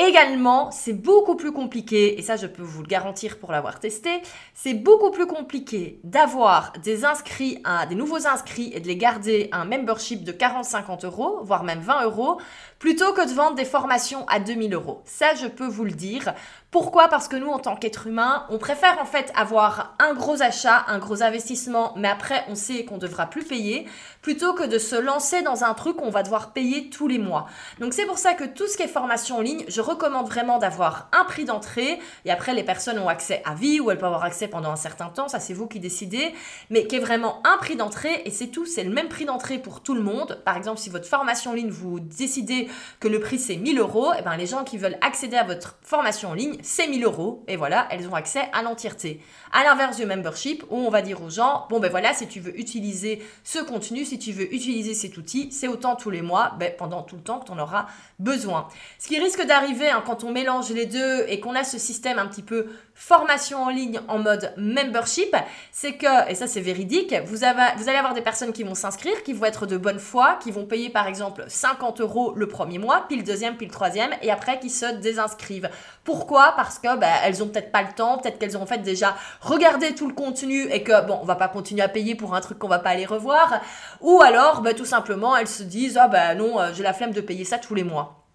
Également, 0.02 0.72
c'est 0.72 0.94
beaucoup 0.94 1.36
plus 1.36 1.52
compliqué, 1.52 2.18
et 2.18 2.22
ça 2.22 2.38
je 2.38 2.48
peux 2.48 2.64
vous 2.64 2.84
le 2.84 2.88
garantir 2.88 3.38
pour 3.38 3.52
l'avoir 3.52 3.82
testé, 3.82 4.22
c'est 4.54 4.74
beaucoup 4.74 5.12
plus 5.12 5.28
compliqué 5.28 6.00
d'avoir 6.06 6.72
des 6.82 7.04
inscrits, 7.04 7.62
des 7.90 7.96
nouveaux 7.96 8.26
inscrits 8.26 8.72
et 8.74 8.80
de 8.80 8.88
les 8.88 8.96
garder 8.96 9.50
un 9.52 9.66
membership 9.66 10.24
de 10.24 10.32
40-50 10.32 11.06
euros, 11.06 11.40
voire 11.44 11.66
même 11.66 11.82
20 11.82 12.06
euros, 12.06 12.40
plutôt 12.80 13.12
que 13.12 13.28
de 13.28 13.34
vendre 13.34 13.56
des 13.56 13.66
formations 13.66 14.26
à 14.30 14.40
2000 14.40 14.74
euros. 14.74 15.02
Ça, 15.04 15.36
je 15.36 15.48
peux 15.48 15.68
vous 15.68 15.84
le 15.84 15.92
dire. 15.92 16.34
Pourquoi? 16.72 17.10
Parce 17.10 17.28
que 17.28 17.36
nous, 17.36 17.50
en 17.50 17.60
tant 17.60 17.76
qu'être 17.76 18.08
humain, 18.08 18.46
on 18.50 18.58
préfère 18.58 19.00
en 19.02 19.06
fait 19.06 19.34
avoir 19.36 19.98
un 20.00 20.14
gros 20.14 20.42
achat, 20.42 20.86
un 20.88 21.00
gros 21.00 21.24
investissement, 21.24 21.94
mais 21.98 22.08
après, 22.08 22.46
on 22.48 22.56
sait 22.56 22.86
qu'on 22.86 23.00
devra 23.00 23.26
plus 23.26 23.44
payer, 23.44 23.86
plutôt 24.22 24.54
que 24.54 24.64
de 24.64 24.78
se 24.78 24.96
lancer 24.96 25.42
dans 25.42 25.66
un 25.66 25.74
truc 25.74 25.98
qu'on 25.98 26.10
va 26.10 26.24
devoir 26.24 26.54
payer 26.54 26.90
tous 26.90 27.10
les 27.10 27.20
mois. 27.20 27.48
Donc 27.82 27.94
c'est 27.94 28.06
pour 28.06 28.18
ça 28.18 28.34
que 28.34 28.46
tout 28.46 28.68
ce 28.68 28.78
qui 28.78 28.84
est 28.84 28.88
formation 28.88 29.38
en 29.38 29.42
ligne, 29.42 29.66
je 29.68 29.82
recommande 29.90 30.28
vraiment 30.28 30.58
d'avoir 30.58 31.10
un 31.12 31.26
prix 31.26 31.46
d'entrée, 31.46 32.00
et 32.26 32.32
après, 32.32 32.54
les 32.54 32.64
personnes 32.64 33.00
ont 33.00 33.08
accès 33.08 33.42
à 33.46 33.56
vie, 33.56 33.80
ou 33.80 33.92
elles 33.92 33.98
peuvent 33.98 34.06
avoir 34.06 34.24
accès 34.24 34.48
pendant 34.48 34.72
un 34.72 34.76
certain 34.76 35.10
temps, 35.10 35.28
ça 35.28 35.40
c'est 35.40 35.54
vous 35.54 35.68
qui 35.68 35.80
décidez, 35.80 36.34
mais 36.70 36.86
qui 36.88 36.96
est 36.98 37.00
vraiment 37.00 37.42
un 37.46 37.58
prix 37.58 37.76
d'entrée, 37.76 38.22
et 38.26 38.32
c'est 38.32 38.48
tout, 38.48 38.66
c'est 38.66 38.84
le 38.84 38.92
même 38.92 39.10
prix 39.10 39.26
d'entrée 39.26 39.60
pour 39.60 39.82
tout 39.82 39.96
le 39.96 40.02
monde. 40.02 40.42
Par 40.46 40.58
exemple, 40.58 40.80
si 40.80 40.90
votre 40.90 41.08
formation 41.08 41.52
en 41.52 41.54
ligne, 41.54 41.70
vous 41.70 42.00
décidez 42.00 42.70
que 43.00 43.08
le 43.08 43.20
prix 43.20 43.40
c'est 43.40 43.56
1000 43.56 43.80
euros, 43.80 44.14
et 44.14 44.18
eh 44.20 44.22
ben 44.22 44.38
les 44.38 44.48
gens 44.48 44.64
qui 44.64 44.78
veulent 44.78 44.98
accéder 45.02 45.38
à 45.38 45.44
votre 45.44 45.78
formation 45.82 46.30
en 46.30 46.34
ligne, 46.34 46.58
c'est 46.62 46.88
1000 46.88 47.04
euros, 47.04 47.44
et 47.48 47.56
voilà, 47.56 47.88
elles 47.92 48.08
ont 48.08 48.16
accès 48.16 48.50
à 48.54 48.62
l'entièreté. 48.62 49.22
À 49.52 49.64
l'inverse 49.64 49.98
du 49.98 50.06
membership, 50.06 50.64
où 50.70 50.78
on 50.78 50.90
va 50.90 51.02
dire 51.02 51.22
aux 51.24 51.30
gens, 51.30 51.66
bon 51.70 51.80
ben 51.80 51.90
voilà, 51.90 52.14
si 52.14 52.28
tu 52.28 52.40
veux 52.40 52.58
utiliser 52.60 53.22
ce 53.44 53.60
contenu, 53.60 54.06
si 54.06 54.20
tu 54.20 54.32
veux 54.32 54.54
utiliser 54.54 54.94
cet 54.94 55.18
outil, 55.18 55.52
c'est 55.52 55.68
autant 55.68 55.96
tous 55.96 56.10
les 56.10 56.22
mois, 56.22 56.54
ben, 56.60 56.72
pendant 56.78 57.02
tout 57.02 57.16
le 57.16 57.24
temps 57.24 57.40
que 57.40 57.46
tu 57.46 57.52
en 57.52 57.60
auras 57.60 57.88
besoin. 58.20 58.68
Ce 59.00 59.08
qui 59.08 59.20
risque 59.20 59.46
d'arriver 59.46 59.79
hein, 59.88 60.04
quand 60.06 60.24
on 60.24 60.32
mélange 60.32 60.70
les 60.72 60.86
deux 60.86 61.26
et 61.28 61.40
qu'on 61.40 61.56
a 61.56 61.64
ce 61.64 61.78
système 61.78 62.20
un 62.20 62.28
petit 62.28 62.42
peu 62.42 62.68
formation 62.94 63.64
en 63.64 63.70
ligne 63.70 64.00
en 64.10 64.20
mode 64.20 64.54
membership, 64.58 65.34
c'est 65.72 65.94
que, 65.94 66.30
et 66.30 66.36
ça 66.36 66.48
c'est 66.48 66.60
véridique, 66.60 67.16
vous, 67.26 67.46
avez, 67.46 67.78
vous 67.78 67.88
allez 67.88 67.98
avoir 67.98 68.14
des 68.14 68.22
personnes 68.22 68.52
qui 68.52 68.64
vont 68.64 68.76
s'inscrire, 68.76 69.24
qui 69.24 69.32
vont 69.32 69.46
être 69.46 69.66
de 69.66 69.78
bonne 69.78 70.00
foi, 70.00 70.38
qui 70.42 70.52
vont 70.52 70.66
payer 70.66 70.90
par 70.90 71.08
exemple 71.08 71.46
50 71.48 72.02
euros 72.02 72.34
le 72.36 72.48
premier 72.48 72.78
mois, 72.78 73.06
puis 73.08 73.18
le 73.18 73.24
deuxième, 73.24 73.56
puis 73.56 73.68
le 73.68 73.72
troisième, 73.72 74.10
et 74.22 74.32
après 74.32 74.60
qui 74.60 74.70
se 74.70 74.86
désinscrivent. 74.98 75.70
Pourquoi? 76.04 76.54
Parce 76.58 76.78
que 76.78 76.98
ben, 76.98 77.12
elles 77.24 77.42
ont 77.42 77.48
peut-être 77.48 77.72
pas 77.72 77.84
le 77.84 77.94
temps, 77.96 78.18
peut-être 78.18 78.38
qu'elles 78.38 78.58
ont 78.58 78.64
en 78.64 78.68
fait 78.68 78.80
déjà 78.80 79.16
regardé 79.40 79.96
tout 79.96 80.08
le 80.08 80.14
contenu 80.14 80.70
et 80.70 80.84
que 80.84 81.06
bon, 81.06 81.20
on 81.22 81.26
va 81.26 81.36
pas 81.36 81.48
continuer 81.48 81.82
à 81.82 81.90
payer 81.90 82.16
pour 82.16 82.36
un 82.36 82.42
truc 82.42 82.60
qu'on 82.60 82.68
va 82.68 82.80
pas 82.80 82.90
aller 82.90 83.06
revoir, 83.06 83.62
ou 84.02 84.22
alors 84.22 84.62
ben, 84.62 84.76
tout 84.76 84.86
simplement 84.86 85.38
elles 85.38 85.48
se 85.48 85.64
disent 85.64 85.98
ah 85.98 86.10
ben 86.10 86.36
non, 86.36 86.60
euh, 86.60 86.72
j'ai 86.74 86.84
la 86.84 86.94
flemme 86.94 87.12
de 87.12 87.22
payer 87.22 87.46
ça 87.46 87.60
tous 87.60 87.76
les 87.76 87.84
mois. 87.84 88.29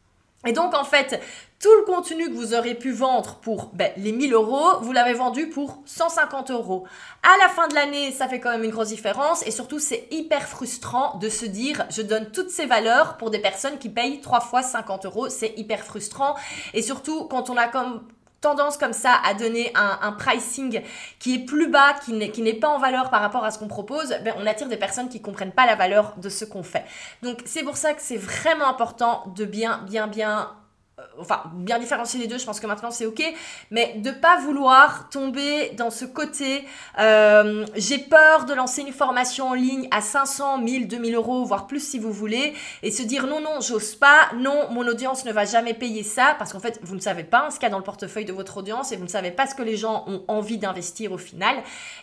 Et 0.46 0.52
donc, 0.52 0.74
en 0.74 0.84
fait, 0.84 1.20
tout 1.60 1.74
le 1.78 1.84
contenu 1.84 2.28
que 2.28 2.34
vous 2.34 2.54
aurez 2.54 2.74
pu 2.74 2.92
vendre 2.92 3.36
pour 3.36 3.70
ben, 3.72 3.90
les 3.96 4.12
1000 4.12 4.34
euros, 4.34 4.80
vous 4.82 4.92
l'avez 4.92 5.14
vendu 5.14 5.48
pour 5.48 5.82
150 5.86 6.50
euros. 6.50 6.84
À 7.22 7.36
la 7.38 7.48
fin 7.48 7.68
de 7.68 7.74
l'année, 7.74 8.12
ça 8.12 8.28
fait 8.28 8.40
quand 8.40 8.50
même 8.50 8.64
une 8.64 8.70
grosse 8.70 8.88
différence 8.88 9.46
et 9.46 9.50
surtout, 9.50 9.78
c'est 9.78 10.06
hyper 10.10 10.46
frustrant 10.46 11.16
de 11.16 11.28
se 11.28 11.46
dire, 11.46 11.86
je 11.90 12.02
donne 12.02 12.30
toutes 12.30 12.50
ces 12.50 12.66
valeurs 12.66 13.16
pour 13.16 13.30
des 13.30 13.38
personnes 13.38 13.78
qui 13.78 13.88
payent 13.88 14.20
3 14.20 14.40
fois 14.40 14.62
50 14.62 15.06
euros. 15.06 15.28
C'est 15.30 15.54
hyper 15.56 15.80
frustrant 15.80 16.34
et 16.74 16.82
surtout 16.82 17.24
quand 17.28 17.48
on 17.48 17.56
a 17.56 17.68
comme 17.68 18.06
tendance 18.44 18.76
comme 18.76 18.92
ça 18.92 19.14
à 19.24 19.32
donner 19.32 19.72
un, 19.74 20.12
pricing 20.12 20.82
qui 21.18 21.34
est 21.34 21.38
plus 21.38 21.68
bas, 21.68 21.94
qui 22.04 22.12
n'est 22.12 22.54
pas 22.54 22.68
en 22.68 22.78
valeur 22.78 23.08
par 23.08 23.22
rapport 23.22 23.42
à 23.42 23.50
ce 23.50 23.58
qu'on 23.58 23.68
propose, 23.68 24.10
ben 24.22 24.34
on 24.38 24.46
attire 24.46 24.68
des 24.68 24.76
personnes 24.76 25.08
qui 25.08 25.22
comprennent 25.22 25.52
pas 25.52 25.66
la 25.66 25.76
valeur 25.76 26.14
de 26.18 26.28
ce 26.28 26.44
qu'on 26.44 26.62
fait. 26.62 26.84
Donc 27.22 27.42
c'est 27.46 27.62
pour 27.62 27.76
ça 27.76 27.94
que 27.94 28.02
c'est 28.02 28.18
vraiment 28.18 28.68
important 28.68 29.24
de 29.34 29.46
bien, 29.46 29.80
bien, 29.88 30.06
bien 30.06 30.50
enfin 31.18 31.42
bien 31.54 31.78
différencier 31.78 32.20
les 32.20 32.26
deux, 32.26 32.38
je 32.38 32.44
pense 32.44 32.60
que 32.60 32.66
maintenant 32.66 32.90
c'est 32.90 33.06
ok, 33.06 33.22
mais 33.70 33.94
de 33.96 34.10
pas 34.10 34.38
vouloir 34.38 35.08
tomber 35.10 35.70
dans 35.70 35.90
ce 35.90 36.04
côté, 36.04 36.64
euh, 36.98 37.66
j'ai 37.74 37.98
peur 37.98 38.44
de 38.44 38.54
lancer 38.54 38.82
une 38.82 38.92
formation 38.92 39.48
en 39.48 39.54
ligne 39.54 39.88
à 39.90 40.00
500, 40.00 40.58
1000, 40.58 40.86
2000 40.86 41.14
euros, 41.14 41.44
voire 41.44 41.66
plus 41.66 41.80
si 41.80 41.98
vous 41.98 42.12
voulez, 42.12 42.54
et 42.82 42.90
se 42.90 43.02
dire 43.02 43.26
non, 43.26 43.40
non, 43.40 43.60
j'ose 43.60 43.96
pas, 43.96 44.28
non, 44.36 44.70
mon 44.70 44.86
audience 44.86 45.24
ne 45.24 45.32
va 45.32 45.44
jamais 45.44 45.74
payer 45.74 46.04
ça, 46.04 46.36
parce 46.38 46.52
qu'en 46.52 46.60
fait, 46.60 46.78
vous 46.82 46.94
ne 46.94 47.00
savez 47.00 47.24
pas 47.24 47.50
ce 47.50 47.56
qu'il 47.56 47.64
y 47.64 47.66
a 47.66 47.70
dans 47.70 47.78
le 47.78 47.84
portefeuille 47.84 48.24
de 48.24 48.32
votre 48.32 48.56
audience, 48.58 48.92
et 48.92 48.96
vous 48.96 49.04
ne 49.04 49.08
savez 49.08 49.30
pas 49.30 49.46
ce 49.46 49.54
que 49.54 49.62
les 49.62 49.76
gens 49.76 50.04
ont 50.06 50.22
envie 50.28 50.58
d'investir 50.58 51.12
au 51.12 51.18
final, 51.18 51.56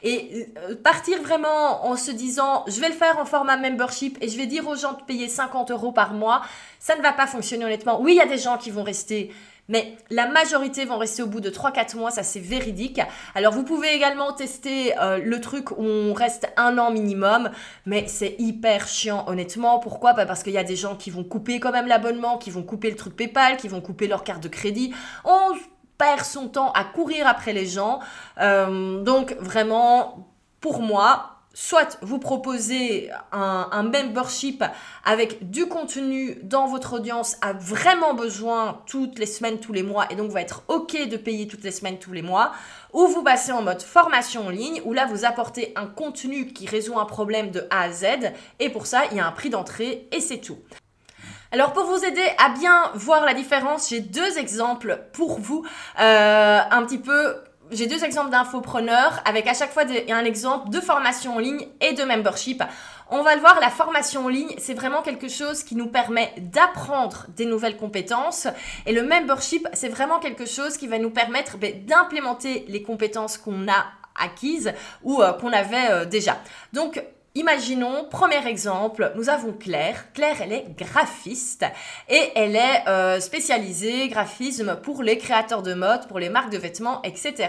et 0.03 0.49
euh, 0.69 0.75
partir 0.75 1.21
vraiment 1.21 1.85
en 1.85 1.95
se 1.95 2.11
disant, 2.11 2.65
je 2.67 2.79
vais 2.81 2.89
le 2.89 2.95
faire 2.95 3.17
en 3.19 3.25
format 3.25 3.55
membership, 3.55 4.17
et 4.21 4.27
je 4.27 4.37
vais 4.37 4.47
dire 4.47 4.67
aux 4.67 4.75
gens 4.75 4.93
de 4.93 5.03
payer 5.03 5.29
50 5.29 5.71
euros 5.71 5.93
par 5.93 6.13
mois, 6.13 6.41
ça 6.79 6.95
ne 6.95 7.01
va 7.01 7.13
pas 7.13 7.27
fonctionner 7.27 7.63
honnêtement. 7.63 8.01
Oui, 8.01 8.13
il 8.13 8.17
y 8.17 8.21
a 8.21 8.25
des 8.25 8.39
gens 8.39 8.57
qui 8.57 8.71
vont 8.71 8.80
rester 8.83 9.31
mais 9.71 9.95
la 10.09 10.27
majorité 10.27 10.83
vont 10.83 10.97
rester 10.97 11.23
au 11.23 11.27
bout 11.27 11.39
de 11.39 11.49
3-4 11.49 11.95
mois, 11.95 12.11
ça 12.11 12.23
c'est 12.23 12.41
véridique. 12.41 12.99
Alors 13.35 13.53
vous 13.53 13.63
pouvez 13.63 13.93
également 13.93 14.33
tester 14.33 14.93
euh, 14.99 15.17
le 15.23 15.39
truc 15.39 15.71
où 15.71 15.83
on 15.83 16.13
reste 16.13 16.51
un 16.57 16.77
an 16.77 16.91
minimum, 16.91 17.49
mais 17.85 18.05
c'est 18.07 18.35
hyper 18.37 18.87
chiant 18.87 19.23
honnêtement. 19.27 19.79
Pourquoi? 19.79 20.13
Parce 20.13 20.43
qu'il 20.43 20.51
y 20.51 20.57
a 20.57 20.65
des 20.65 20.75
gens 20.75 20.97
qui 20.97 21.09
vont 21.09 21.23
couper 21.23 21.61
quand 21.61 21.71
même 21.71 21.87
l'abonnement, 21.87 22.37
qui 22.37 22.51
vont 22.51 22.63
couper 22.63 22.89
le 22.89 22.97
truc 22.97 23.15
PayPal, 23.15 23.55
qui 23.55 23.69
vont 23.69 23.79
couper 23.79 24.07
leur 24.07 24.25
carte 24.25 24.43
de 24.43 24.49
crédit. 24.49 24.93
On 25.23 25.53
perd 25.97 26.25
son 26.25 26.49
temps 26.49 26.73
à 26.73 26.83
courir 26.83 27.25
après 27.25 27.53
les 27.53 27.65
gens. 27.65 27.99
Euh, 28.41 29.01
donc 29.03 29.37
vraiment, 29.39 30.27
pour 30.59 30.81
moi, 30.81 31.30
soit 31.53 31.97
vous 32.01 32.19
proposez 32.19 33.09
un, 33.31 33.83
membership 33.83 34.63
avec 35.03 35.49
du 35.49 35.67
contenu 35.67 36.37
dans 36.43 36.67
votre 36.67 36.93
audience 36.93 37.37
a 37.41 37.53
vraiment 37.53 38.13
besoin 38.13 38.81
toutes 38.85 39.19
les 39.19 39.25
semaines, 39.25 39.59
tous 39.59 39.73
les 39.73 39.83
mois, 39.83 40.07
et 40.09 40.15
donc 40.15 40.31
va 40.31 40.41
être 40.41 40.63
OK 40.67 40.95
de 41.07 41.17
payer 41.17 41.47
toutes 41.47 41.63
les 41.63 41.71
semaines, 41.71 41.99
tous 41.99 42.13
les 42.13 42.21
mois, 42.21 42.53
ou 42.93 43.07
vous 43.07 43.23
passez 43.23 43.51
en 43.51 43.61
mode 43.61 43.81
formation 43.81 44.47
en 44.47 44.49
ligne, 44.49 44.81
où 44.85 44.93
là 44.93 45.05
vous 45.05 45.25
apportez 45.25 45.73
un 45.75 45.87
contenu 45.87 46.47
qui 46.53 46.67
résout 46.67 46.99
un 46.99 47.05
problème 47.05 47.51
de 47.51 47.67
A 47.69 47.81
à 47.81 47.91
Z, 47.91 48.05
et 48.59 48.69
pour 48.69 48.85
ça 48.85 49.03
il 49.11 49.17
y 49.17 49.19
a 49.19 49.27
un 49.27 49.31
prix 49.31 49.49
d'entrée, 49.49 50.07
et 50.11 50.21
c'est 50.21 50.39
tout. 50.39 50.59
Alors 51.51 51.73
pour 51.73 51.83
vous 51.83 52.05
aider 52.05 52.25
à 52.37 52.49
bien 52.49 52.91
voir 52.93 53.25
la 53.25 53.33
différence, 53.33 53.89
j'ai 53.89 53.99
deux 53.99 54.37
exemples 54.37 55.03
pour 55.11 55.37
vous, 55.39 55.65
euh, 55.99 56.59
un 56.69 56.85
petit 56.85 56.97
peu 56.97 57.35
j'ai 57.71 57.87
deux 57.87 58.03
exemples 58.03 58.29
d'infopreneurs 58.29 59.21
avec 59.25 59.47
à 59.47 59.53
chaque 59.53 59.71
fois 59.71 59.83
un 60.09 60.25
exemple 60.25 60.69
de 60.69 60.79
formation 60.79 61.35
en 61.35 61.39
ligne 61.39 61.67
et 61.79 61.93
de 61.93 62.03
membership. 62.03 62.63
On 63.09 63.23
va 63.23 63.35
le 63.35 63.41
voir, 63.41 63.59
la 63.59 63.69
formation 63.69 64.25
en 64.25 64.27
ligne, 64.29 64.55
c'est 64.57 64.73
vraiment 64.73 65.01
quelque 65.01 65.27
chose 65.27 65.63
qui 65.63 65.75
nous 65.75 65.87
permet 65.87 66.33
d'apprendre 66.37 67.25
des 67.35 67.45
nouvelles 67.45 67.75
compétences. 67.75 68.47
Et 68.85 68.93
le 68.93 69.03
membership, 69.03 69.67
c'est 69.73 69.89
vraiment 69.89 70.19
quelque 70.19 70.45
chose 70.45 70.77
qui 70.77 70.87
va 70.87 70.97
nous 70.97 71.09
permettre 71.09 71.57
ben, 71.57 71.85
d'implémenter 71.85 72.65
les 72.69 72.83
compétences 72.83 73.37
qu'on 73.37 73.67
a 73.67 73.85
acquises 74.15 74.73
ou 75.03 75.21
euh, 75.21 75.33
qu'on 75.33 75.51
avait 75.51 75.91
euh, 75.91 76.05
déjà. 76.05 76.37
Donc, 76.71 77.03
Imaginons, 77.33 78.07
premier 78.11 78.45
exemple, 78.45 79.13
nous 79.15 79.29
avons 79.29 79.53
Claire. 79.53 80.11
Claire, 80.13 80.41
elle 80.41 80.51
est 80.51 80.65
graphiste 80.77 81.63
et 82.09 82.29
elle 82.35 82.57
est 82.57 82.83
euh, 82.89 83.21
spécialisée 83.21 84.09
graphisme 84.09 84.75
pour 84.83 85.01
les 85.01 85.17
créateurs 85.17 85.61
de 85.61 85.73
mode, 85.73 86.09
pour 86.09 86.19
les 86.19 86.27
marques 86.27 86.51
de 86.51 86.57
vêtements, 86.57 87.01
etc. 87.03 87.47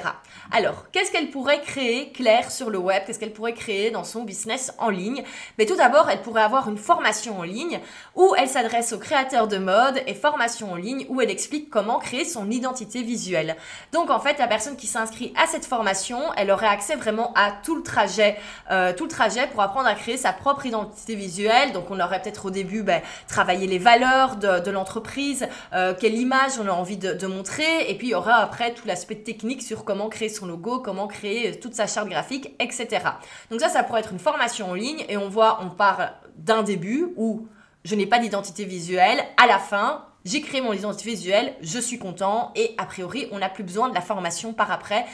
Alors, 0.52 0.88
qu'est-ce 0.92 1.10
qu'elle 1.10 1.30
pourrait 1.30 1.62
créer, 1.62 2.12
Claire, 2.12 2.52
sur 2.52 2.70
le 2.70 2.78
web? 2.78 3.02
Qu'est-ce 3.04 3.18
qu'elle 3.18 3.32
pourrait 3.32 3.54
créer 3.54 3.90
dans 3.90 4.04
son 4.04 4.22
business 4.22 4.72
en 4.78 4.88
ligne? 4.88 5.24
Mais 5.58 5.66
tout 5.66 5.74
d'abord, 5.74 6.08
elle 6.08 6.22
pourrait 6.22 6.42
avoir 6.42 6.68
une 6.68 6.78
formation 6.78 7.40
en 7.40 7.42
ligne 7.42 7.80
où 8.14 8.36
elle 8.38 8.48
s'adresse 8.48 8.92
aux 8.92 9.00
créateurs 9.00 9.48
de 9.48 9.58
mode 9.58 10.00
et 10.06 10.14
formation 10.14 10.70
en 10.70 10.76
ligne 10.76 11.06
où 11.08 11.20
elle 11.20 11.30
explique 11.30 11.70
comment 11.70 11.98
créer 11.98 12.24
son 12.24 12.52
identité 12.52 13.02
visuelle. 13.02 13.56
Donc, 13.92 14.10
en 14.10 14.20
fait, 14.20 14.38
la 14.38 14.46
personne 14.46 14.76
qui 14.76 14.86
s'inscrit 14.86 15.34
à 15.36 15.48
cette 15.48 15.64
formation, 15.64 16.20
elle 16.36 16.52
aurait 16.52 16.68
accès 16.68 16.94
vraiment 16.94 17.32
à 17.34 17.50
tout 17.64 17.74
le 17.74 17.82
trajet, 17.82 18.36
euh, 18.70 18.92
tout 18.92 19.06
le 19.06 19.10
trajet 19.10 19.48
pour 19.48 19.60
à 19.80 19.94
créer 19.94 20.16
sa 20.16 20.32
propre 20.32 20.66
identité 20.66 21.14
visuelle. 21.14 21.72
Donc 21.72 21.90
on 21.90 21.98
aurait 22.00 22.20
peut-être 22.22 22.46
au 22.46 22.50
début 22.50 22.82
ben, 22.82 23.02
travaillé 23.28 23.66
les 23.66 23.78
valeurs 23.78 24.36
de, 24.36 24.70
l'entreprise, 24.70 25.46
euh, 25.72 25.94
quelle 25.98 26.14
image 26.14 26.52
on 26.60 26.66
a 26.68 26.72
envie 26.72 26.96
de, 26.96 27.26
montrer, 27.26 27.90
et 27.90 27.94
puis 27.96 28.08
il 28.08 28.10
y 28.10 28.14
aura 28.14 28.36
après 28.36 28.74
tout 28.74 28.86
l'aspect 28.86 29.16
technique 29.16 29.62
sur 29.62 29.84
comment 29.84 30.08
créer 30.08 30.28
son 30.28 30.46
logo, 30.46 30.80
comment 30.80 31.06
créer 31.06 31.58
toute 31.58 31.74
sa 31.74 31.86
charte 31.86 32.08
graphique, 32.08 32.54
etc. 32.58 33.04
Donc 33.50 33.60
ça, 33.60 33.68
ça 33.68 33.82
pourrait 33.82 34.00
être 34.00 34.12
une 34.12 34.18
formation 34.18 34.70
en 34.70 34.74
ligne, 34.74 35.04
et 35.08 35.16
on 35.16 35.28
voit, 35.28 35.60
on 35.62 35.70
part 35.70 36.12
d'un 36.36 36.62
début 36.62 37.12
où 37.16 37.46
je 37.84 37.94
n'ai 37.94 38.06
pas 38.06 38.18
d'identité 38.18 38.64
visuelle, 38.64 39.22
à 39.42 39.46
la 39.46 39.58
fin, 39.58 40.04
j'ai 40.24 40.40
créé 40.40 40.60
mon 40.60 40.72
identité 40.72 41.10
visuelle, 41.10 41.54
je 41.62 41.78
suis 41.78 41.98
content, 41.98 42.52
et 42.54 42.74
a 42.78 42.86
priori, 42.86 43.28
on 43.32 43.38
n'a 43.38 43.48
plus 43.48 43.64
besoin 43.64 43.88
de 43.88 43.94
la 43.94 44.00
formation 44.00 44.52
par 44.52 44.70
après. 44.70 45.04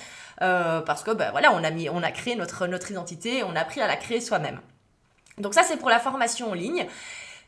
Euh, 0.41 0.81
parce 0.81 1.03
que 1.03 1.11
ben, 1.11 1.31
voilà, 1.31 1.53
on 1.53 1.65
a, 1.65 1.71
mis, 1.71 1.89
créé 2.15 2.37
notre, 2.37 2.67
notre 2.67 2.91
identité, 2.91 3.43
on 3.43 3.57
a 3.57 3.61
appris 3.61 3.81
à 3.81 3.87
la 3.87 3.97
créer 3.97 4.21
soi-même. 4.21 4.61
Donc 5.39 5.55
ça, 5.55 5.63
c'est 5.63 5.77
pour 5.77 5.91
la 5.91 5.99
formation 5.99 6.51
en 6.51 6.55
ligne. 6.55 6.87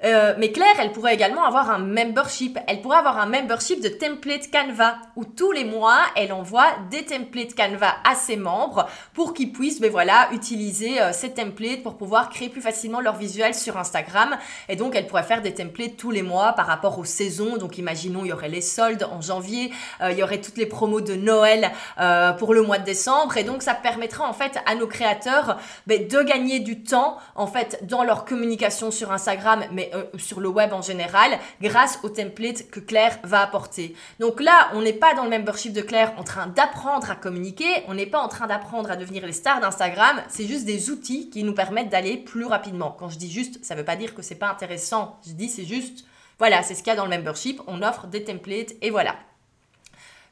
Euh, 0.05 0.35
mais 0.39 0.51
Claire, 0.51 0.77
elle 0.81 0.93
pourrait 0.93 1.15
également 1.15 1.45
avoir 1.45 1.71
un 1.71 1.79
membership. 1.79 2.59
Elle 2.67 2.81
pourrait 2.81 2.99
avoir 2.99 3.19
un 3.19 3.27
membership 3.27 3.83
de 3.83 3.89
template 3.89 4.51
Canva 4.51 4.97
où 5.17 5.25
tous 5.25 5.53
les 5.53 5.65
mois, 5.65 5.99
elle 6.17 6.33
envoie 6.33 6.67
des 6.91 7.05
templates 7.05 7.55
Canva 7.55 7.97
à 8.09 8.15
ses 8.15 8.37
membres 8.37 8.89
pour 9.13 9.35
qu'ils 9.35 9.53
puissent, 9.53 9.81
ben 9.81 9.91
voilà, 9.91 10.29
utiliser 10.33 11.01
euh, 11.01 11.13
ces 11.13 11.33
templates 11.33 11.83
pour 11.83 11.97
pouvoir 11.97 12.31
créer 12.31 12.49
plus 12.49 12.63
facilement 12.63 13.01
leur 13.01 13.17
visuel 13.17 13.55
sur 13.55 13.77
Instagram. 13.77 14.37
Et 14.69 14.77
donc, 14.77 14.95
elle 14.97 15.07
pourrait 15.07 15.23
faire 15.23 15.43
des 15.43 15.55
templates 15.55 15.97
tous 15.97 16.11
les 16.11 16.23
mois 16.23 16.53
par 16.53 16.67
rapport 16.67 16.99
aux 16.99 17.05
saisons. 17.05 17.57
Donc, 17.59 17.77
imaginons, 17.77 18.25
il 18.25 18.29
y 18.29 18.33
aurait 18.33 18.49
les 18.49 18.63
soldes 18.63 19.07
en 19.11 19.21
janvier, 19.21 19.71
euh, 20.01 20.13
il 20.13 20.19
y 20.19 20.23
aurait 20.23 20.41
toutes 20.41 20.57
les 20.57 20.67
promos 20.67 21.01
de 21.01 21.15
Noël 21.15 21.71
pour 22.39 22.55
le 22.55 22.63
mois 22.63 22.79
de 22.79 22.85
décembre. 22.85 23.37
Et 23.37 23.45
donc, 23.45 23.63
ça 23.63 23.75
permettra 23.75 24.27
en 24.27 24.33
fait 24.33 24.59
à 24.67 24.75
nos 24.75 24.87
créateurs 24.87 25.59
ben, 25.87 26.07
de 26.07 26.23
gagner 26.23 26.61
du 26.61 26.83
temps 26.83 27.19
en 27.35 27.47
fait 27.47 27.81
dans 27.83 28.03
leur 28.03 28.25
communication 28.25 28.91
sur 28.91 29.13
Instagram, 29.13 29.65
mais 29.73 29.90
euh, 29.95 30.05
sur 30.19 30.41
le 30.41 30.49
web 30.49 30.73
en 30.73 30.83
général 30.83 31.39
grâce 31.61 31.99
au 32.03 32.09
template 32.09 32.71
que 32.71 32.81
Claire 32.81 33.19
va 33.25 33.41
apporter. 33.41 33.95
Donc 34.19 34.41
là, 34.41 34.71
on 34.75 34.83
n'est 34.83 34.93
pas 34.93 35.15
dans 35.15 35.25
le 35.25 35.31
membership 35.31 35.73
de 35.73 35.83
Claire 35.83 36.13
en 36.17 36.25
train 36.25 36.47
d'apprendre 36.47 37.11
à 37.11 37.17
communiquer, 37.17 37.85
on 37.89 37.95
n'est 37.95 38.07
pas 38.07 38.21
en 38.21 38.29
train 38.29 38.47
d'apprendre 38.47 38.91
à 38.91 38.97
devenir 38.97 39.27
les 39.27 39.33
stars 39.33 39.61
d'Instagram, 39.61 40.23
c'est 40.29 40.47
juste 40.47 40.65
des 40.65 40.91
outils 40.91 41.31
qui 41.31 41.45
nous 41.45 41.55
permettent 41.55 41.91
d'aller 41.91 42.17
plus 42.17 42.45
rapidement. 42.45 42.95
Quand 42.99 43.09
je 43.09 43.19
dis 43.19 43.31
juste, 43.31 43.65
ça 43.65 43.75
ne 43.75 43.81
veut 43.81 43.85
pas 43.85 43.97
dire 43.97 44.15
que 44.15 44.23
c'est 44.23 44.35
pas 44.35 44.51
intéressant, 44.51 45.19
je 45.27 45.33
dis 45.33 45.49
c'est 45.49 45.65
juste 45.65 46.05
voilà, 46.41 46.63
c'est 46.63 46.75
ce 46.75 46.83
qu'il 46.83 46.91
y 46.91 46.95
a 46.95 46.97
dans 46.97 47.05
le 47.05 47.15
membership, 47.15 47.61
on 47.67 47.83
offre 47.83 48.07
des 48.07 48.25
templates 48.25 48.73
et 48.81 48.89
voilà. 48.89 49.15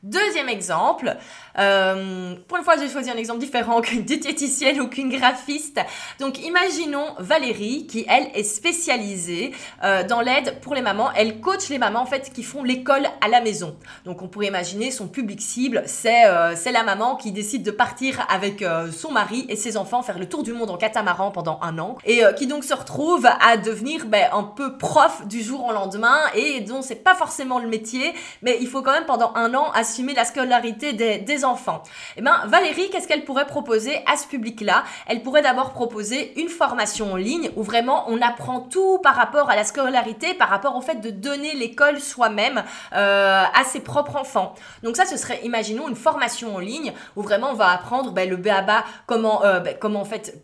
Deuxième 0.05 0.49
exemple, 0.49 1.17
euh, 1.59 2.37
pour 2.47 2.57
une 2.57 2.63
fois 2.63 2.77
j'ai 2.79 2.89
choisi 2.89 3.11
un 3.11 3.17
exemple 3.17 3.41
différent 3.41 3.81
qu'une 3.81 4.03
diététicienne 4.03 4.81
ou 4.81 4.87
qu'une 4.87 5.11
graphiste. 5.11 5.81
Donc 6.21 6.39
imaginons 6.39 7.17
Valérie 7.19 7.89
qui 7.89 8.07
elle 8.09 8.29
est 8.33 8.45
spécialisée 8.45 9.53
euh, 9.83 10.05
dans 10.05 10.21
l'aide 10.21 10.61
pour 10.61 10.77
les 10.77 10.83
mamans. 10.83 11.11
Elle 11.17 11.41
coach 11.41 11.69
les 11.69 11.79
mamans 11.79 12.03
en 12.03 12.07
fait 12.07 12.33
qui 12.33 12.45
font 12.45 12.63
l'école 12.63 13.09
à 13.21 13.27
la 13.27 13.41
maison. 13.41 13.77
Donc 14.05 14.23
on 14.23 14.29
pourrait 14.29 14.47
imaginer 14.47 14.93
son 14.93 15.09
public 15.09 15.43
cible, 15.43 15.83
c'est 15.87 16.27
euh, 16.27 16.55
la 16.73 16.85
maman 16.85 17.17
qui 17.17 17.33
décide 17.33 17.65
de 17.65 17.73
partir 17.73 18.25
avec 18.29 18.65
son 18.93 19.11
mari 19.11 19.47
et 19.49 19.57
ses 19.57 19.77
enfants 19.77 20.03
faire 20.03 20.19
le 20.19 20.29
tour 20.29 20.45
du 20.45 20.53
monde 20.53 20.71
en 20.71 20.77
catamaran 20.77 21.33
pendant 21.33 21.59
un 21.63 21.79
an 21.79 21.97
et 22.05 22.23
qui 22.37 22.47
donc 22.47 22.63
se 22.63 22.75
retrouve 22.75 23.27
à 23.27 23.57
devenir 23.57 24.05
ben, 24.07 24.29
un 24.33 24.45
peu 24.45 24.77
prof 24.77 25.27
du 25.27 25.43
jour 25.43 25.65
au 25.65 25.73
lendemain 25.73 26.19
et 26.35 26.61
dont 26.61 26.83
c'est 26.83 27.03
pas 27.03 27.15
forcément 27.15 27.59
le 27.59 27.67
métier, 27.67 28.13
mais 28.43 28.59
il 28.61 28.69
faut 28.69 28.83
quand 28.83 28.93
même 28.93 29.07
pendant 29.07 29.33
un 29.35 29.55
an 29.55 29.73
assumer 29.89 30.13
la 30.13 30.27
scolarité 30.27 30.93
des, 30.93 31.45
enfants. 31.45 31.83
Eh 32.17 32.21
bien, 32.21 32.45
Valérie, 32.47 32.91
qu'est-ce 32.91 33.09
qu'elle 33.09 33.25
pourrait 33.25 33.47
proposer 33.47 34.03
à 34.07 34.17
ce 34.17 34.27
public-là? 34.27 34.85
Elle 35.07 35.23
pourrait 35.23 35.41
d'abord 35.41 35.73
proposer 35.73 36.39
une 36.39 36.49
formation 36.49 37.13
en 37.13 37.17
ligne 37.17 37.51
où 37.57 37.63
vraiment 37.63 38.05
on 38.09 38.21
apprend 38.21 38.61
tout 38.61 38.99
par 38.99 39.15
rapport 39.15 39.49
à 39.49 39.57
la 39.57 39.65
scolarité, 39.65 40.35
par 40.35 40.49
rapport 40.49 40.77
au 40.77 40.83
fait 40.83 40.97
de 40.97 41.11
donner 41.11 41.55
l'école 41.55 42.01
soi-même 42.01 42.65
euh, 42.93 43.43
à 43.55 43.65
ses 43.65 43.81
propres 43.81 44.17
enfants. 44.17 44.55
Donc 44.83 44.97
ça, 44.97 45.07
ce 45.07 45.17
serait, 45.17 45.41
imaginons, 45.45 45.89
une 45.89 45.97
formation 45.97 46.57
en 46.57 46.59
ligne 46.59 46.93
où 47.17 47.23
vraiment 47.23 47.51
on 47.51 47.55
va 47.55 47.71
apprendre 47.71 48.13
ben, 48.13 48.29
le 48.29 48.37
BABA, 48.37 48.85
comment, 49.07 49.45
euh, 49.45 49.61
ben, 49.61 49.77
comment 49.81 50.01
en 50.01 50.05
fait 50.05 50.43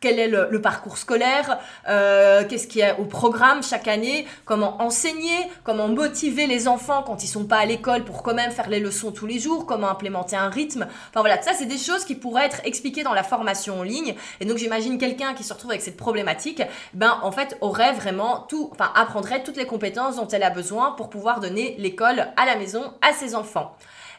quel 0.00 0.18
est 0.18 0.28
le, 0.28 0.60
parcours 0.60 0.98
scolaire, 0.98 1.58
euh, 1.88 2.44
qu'est-ce 2.48 2.66
qu'il 2.66 2.80
y 2.80 2.84
a 2.84 2.98
au 2.98 3.04
programme 3.04 3.62
chaque 3.62 3.88
année, 3.88 4.26
comment 4.44 4.80
enseigner, 4.82 5.36
comment 5.64 5.88
motiver 5.88 6.46
les 6.46 6.68
enfants 6.68 7.02
quand 7.02 7.24
ils 7.24 7.28
sont 7.28 7.44
pas 7.44 7.58
à 7.58 7.64
l'école 7.64 8.04
pour 8.04 8.22
quand 8.22 8.34
même 8.34 8.50
faire 8.50 8.68
les 8.68 8.80
leçons 8.80 9.12
tous 9.12 9.26
les 9.26 9.38
jours, 9.38 9.66
comment 9.66 9.88
implémenter 9.88 10.36
un 10.36 10.50
rythme. 10.50 10.86
Enfin 11.10 11.20
voilà, 11.20 11.40
ça 11.42 11.52
c'est 11.54 11.66
des 11.66 11.78
choses 11.78 12.04
qui 12.04 12.14
pourraient 12.14 12.46
être 12.46 12.60
expliquées 12.64 13.02
dans 13.02 13.14
la 13.14 13.22
formation 13.22 13.80
en 13.80 13.82
ligne. 13.82 14.14
Et 14.40 14.44
donc 14.44 14.58
j'imagine 14.58 14.98
quelqu'un 14.98 15.34
qui 15.34 15.44
se 15.44 15.52
retrouve 15.52 15.70
avec 15.70 15.82
cette 15.82 15.96
problématique, 15.96 16.62
ben 16.94 17.18
en 17.22 17.32
fait 17.32 17.56
aurait 17.60 17.92
vraiment 17.92 18.46
tout, 18.48 18.70
enfin 18.72 18.92
apprendrait 18.94 19.42
toutes 19.42 19.56
les 19.56 19.66
compétences 19.66 20.16
dont 20.16 20.28
elle 20.28 20.42
a 20.42 20.50
besoin 20.50 20.92
pour 20.92 21.10
pouvoir 21.10 21.40
donner 21.40 21.74
l'école 21.78 22.28
à 22.36 22.46
la 22.46 22.56
maison 22.56 22.92
à 23.02 23.12
ses 23.12 23.34
enfants. 23.34 23.76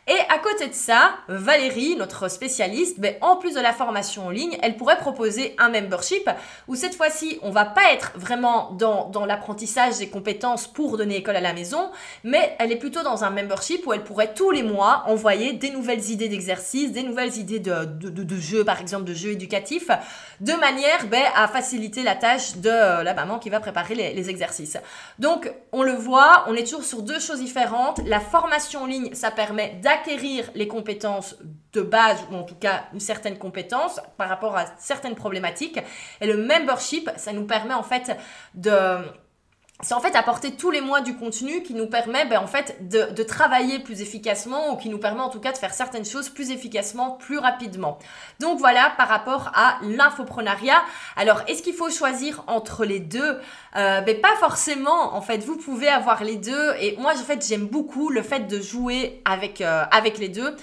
Et 0.08 0.20
à 0.30 0.40
côté 0.40 0.68
de 0.68 0.74
ça, 0.74 1.12
Valérie, 1.28 1.96
notre 1.96 2.30
spécialiste, 2.30 3.00
ben, 3.00 3.16
en 3.22 3.36
plus 3.36 3.54
de 3.54 3.60
la 3.60 3.74
formation 3.74 4.28
en 4.28 4.30
ligne, 4.30 4.58
elle 4.64 4.76
pourrait 4.76 4.98
proposer 4.98 5.56
un 5.60 5.70
membership 5.70 6.28
où 6.68 6.76
cette 6.76 6.96
fois-ci, 6.96 7.38
on 7.44 7.52
va 7.52 7.66
pas 7.66 7.94
être 7.94 8.12
vraiment 8.16 8.72
dans, 8.72 9.10
dans 9.10 9.26
l'apprentissage 9.26 9.98
des 9.98 10.10
compétences 10.10 10.68
pour 10.68 10.98
donner 10.98 11.18
école 11.18 11.36
à 11.36 11.42
la 11.42 11.54
maison, 11.54 11.92
mais 12.24 12.56
elle 12.60 12.72
est 12.72 12.78
plutôt 12.78 13.04
dans 13.04 13.24
un 13.24 13.30
membership 13.30 13.86
où 13.86 13.94
elle 13.94 14.04
pourrait 14.04 14.34
tous 14.34 14.52
les 14.52 14.64
mois 14.64 15.04
envoyer 15.06 15.54
des 15.54 15.70
nouvelles 15.70 16.10
idées 16.10 16.30
d'exercice, 16.30 16.92
des 16.92 17.04
nouvelles 17.04 17.38
idées 17.38 17.60
de, 17.60 17.86
de, 17.86 18.10
de, 18.10 18.36
jeux, 18.38 18.64
par 18.64 18.82
exemple 18.82 19.04
de 19.04 19.14
jeux 19.14 19.32
éducatifs, 19.32 19.90
de 20.40 20.54
manière 20.54 21.06
ben, 21.08 21.24
à 21.36 21.48
faciliter 21.48 22.02
la 22.02 22.16
tâche 22.16 22.58
de 22.58 22.70
euh, 22.70 23.04
la 23.04 23.14
maman 23.14 23.38
qui 23.38 23.50
va 23.50 23.60
préparer 23.60 23.96
les, 23.96 24.14
les 24.14 24.30
exercices. 24.30 24.78
Donc, 25.20 25.52
on 25.72 25.84
le 25.84 25.94
voit, 25.94 26.46
on 26.48 26.56
est 26.56 26.64
toujours 26.64 26.84
sur 26.84 27.02
deux 27.02 27.20
choses 27.20 27.40
différentes. 27.40 28.02
La 28.06 28.20
formation 28.20 28.84
en 28.84 28.86
ligne, 28.86 29.14
ça 29.14 29.32
permet 29.32 29.80
acquérir 30.00 30.50
les 30.56 30.68
compétences 30.68 31.36
de 31.74 31.82
base, 31.82 32.20
ou 32.32 32.36
en 32.36 32.44
tout 32.44 32.56
cas 32.56 32.86
une 32.94 33.00
certaine 33.00 33.38
compétence 33.38 34.00
par 34.18 34.30
rapport 34.30 34.58
à 34.58 34.66
certaines 34.78 35.16
problématiques. 35.16 35.80
Et 36.22 36.28
le 36.28 36.38
membership, 36.38 37.10
ça 37.18 37.34
nous 37.34 37.46
permet 37.46 37.74
en 37.74 37.84
fait 37.84 38.18
de 38.54 38.72
c'est 39.82 39.94
en 39.94 40.02
fait 40.02 40.16
apporter 40.18 40.52
tous 40.52 40.72
les 40.72 40.82
mois 40.82 41.00
du 41.00 41.16
contenu 41.16 41.64
qui 41.64 41.74
nous 41.74 41.88
permet 41.88 42.26
ben, 42.26 42.40
en 42.40 42.48
fait 42.48 42.90
de, 42.90 43.24
travailler 43.24 43.80
plus 43.80 44.02
efficacement 44.02 44.74
ou 44.74 44.76
qui 44.76 44.90
nous 44.90 44.98
permet 44.98 45.22
en 45.22 45.30
tout 45.30 45.40
cas 45.40 45.54
de 45.54 45.58
faire 45.58 45.74
certaines 45.74 46.06
choses 46.06 46.30
plus 46.30 46.52
efficacement, 46.52 47.12
plus 47.12 47.38
rapidement. 47.38 47.98
Donc 48.42 48.60
voilà 48.60 48.92
par 48.98 49.08
rapport 49.08 49.52
à 49.54 49.78
l'infoprenariat. 49.84 50.82
Alors 51.16 51.44
est-ce 51.48 51.64
qu'il 51.64 51.74
faut 51.74 51.90
choisir 51.90 52.44
entre 52.48 52.84
les 52.84 53.00
deux? 53.00 53.40
Euh, 53.78 54.02
ben, 54.02 54.20
Pas 54.20 54.36
forcément 54.40 55.16
en 55.16 55.22
fait. 55.22 55.38
Vous 55.38 55.56
pouvez 55.56 55.88
avoir 55.88 56.24
les 56.26 56.36
deux 56.36 56.74
et 56.82 56.98
moi 56.98 57.14
en 57.14 57.24
fait 57.24 57.46
j'aime 57.48 57.68
beaucoup 57.68 58.10
le 58.10 58.22
fait 58.22 58.48
de 58.48 58.60
jouer 58.60 59.22
avec, 59.24 59.62
euh, 59.62 59.86
avec 59.92 60.18
les 60.18 60.30
deux 60.30 60.56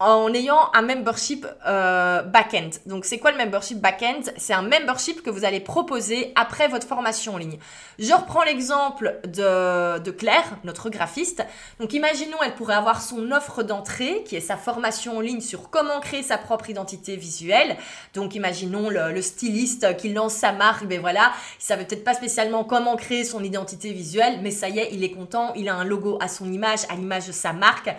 en 0.00 0.32
ayant 0.32 0.70
un 0.72 0.80
membership 0.80 1.46
euh, 1.66 2.22
back-end. 2.22 2.70
Donc 2.86 3.04
c'est 3.04 3.18
quoi 3.18 3.32
le 3.32 3.36
membership 3.36 3.78
back-end? 3.78 4.22
C'est 4.38 4.54
un 4.54 4.62
membership 4.62 5.22
que 5.22 5.28
vous 5.28 5.44
allez 5.44 5.60
proposer 5.60 6.32
après 6.36 6.68
votre 6.68 6.86
formation 6.86 7.34
en 7.34 7.36
ligne. 7.36 7.58
Je 7.98 8.10
reprends 8.14 8.42
l'exemple 8.42 9.20
de, 9.24 9.98
de 9.98 10.10
Claire, 10.10 10.56
notre 10.64 10.88
graphiste. 10.88 11.44
Donc 11.80 11.92
imaginons, 11.92 12.38
elle 12.42 12.54
pourrait 12.54 12.76
avoir 12.76 13.02
son 13.02 13.30
offre 13.30 13.62
d'entrée, 13.62 14.24
qui 14.24 14.36
est 14.36 14.40
sa 14.40 14.56
formation 14.56 15.18
en 15.18 15.20
ligne 15.20 15.42
sur 15.42 15.68
comment 15.68 16.00
créer 16.00 16.22
sa 16.22 16.38
propre 16.38 16.70
identité 16.70 17.16
visuelle. 17.16 17.76
Donc 18.14 18.34
imaginons 18.34 18.88
le, 18.88 19.20
styliste 19.20 19.98
qui 19.98 20.14
lance 20.14 20.32
sa 20.32 20.52
marque, 20.52 20.86
ben 20.86 20.98
voilà, 20.98 21.30
il 21.58 21.62
savait 21.62 21.84
peut-être 21.84 22.04
pas 22.04 22.14
spécialement 22.14 22.64
comment 22.64 22.96
créer 22.96 23.24
son 23.24 23.44
identité 23.44 23.92
visuelle, 23.92 24.38
mais 24.42 24.50
ça 24.50 24.70
y 24.70 24.78
est, 24.78 24.88
il 24.92 25.04
est 25.04 25.10
content, 25.10 25.52
il 25.56 25.68
a 25.68 25.74
un 25.74 25.84
logo 25.84 26.16
à 26.22 26.28
son 26.28 26.50
image, 26.50 26.80
à 26.88 26.94
l'image 26.94 27.26
de 27.26 27.32
sa 27.32 27.52
marque. 27.52 27.90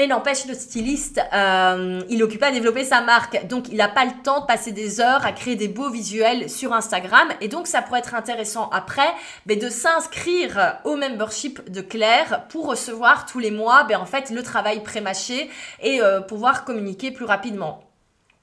Mais 0.00 0.06
n'empêche, 0.06 0.46
le 0.46 0.54
styliste, 0.54 1.20
euh, 1.34 2.00
il 2.08 2.22
occupe 2.22 2.42
à 2.42 2.50
développer 2.50 2.86
sa 2.86 3.02
marque. 3.02 3.46
Donc, 3.48 3.68
il 3.68 3.76
n'a 3.76 3.88
pas 3.88 4.06
le 4.06 4.12
temps 4.22 4.40
de 4.40 4.46
passer 4.46 4.72
des 4.72 4.98
heures 4.98 5.26
à 5.26 5.32
créer 5.32 5.56
des 5.56 5.68
beaux 5.68 5.90
visuels 5.90 6.48
sur 6.48 6.72
Instagram. 6.72 7.28
Et 7.42 7.48
donc, 7.48 7.66
ça 7.66 7.82
pourrait 7.82 7.98
être 7.98 8.14
intéressant 8.14 8.70
après 8.70 9.12
mais 9.44 9.56
de 9.56 9.68
s'inscrire 9.68 10.78
au 10.84 10.96
membership 10.96 11.70
de 11.70 11.82
Claire 11.82 12.46
pour 12.48 12.66
recevoir 12.66 13.26
tous 13.26 13.40
les 13.40 13.50
mois 13.50 13.84
ben, 13.84 14.00
en 14.00 14.06
fait, 14.06 14.30
le 14.30 14.42
travail 14.42 14.82
pré-mâché 14.82 15.50
et 15.82 16.00
euh, 16.00 16.22
pouvoir 16.22 16.64
communiquer 16.64 17.10
plus 17.10 17.26
rapidement. 17.26 17.82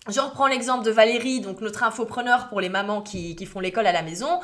Je 0.08 0.20
reprends 0.20 0.46
l'exemple 0.46 0.86
de 0.86 0.92
Valérie, 0.92 1.42
donc 1.42 1.62
notre 1.62 1.82
infopreneur 1.82 2.50
pour 2.50 2.62
les 2.62 2.70
mamans 2.70 3.02
qui, 3.02 3.36
qui 3.36 3.48
font 3.48 3.62
l'école 3.62 3.88
à 3.88 3.92
la 3.92 4.04
maison. 4.04 4.42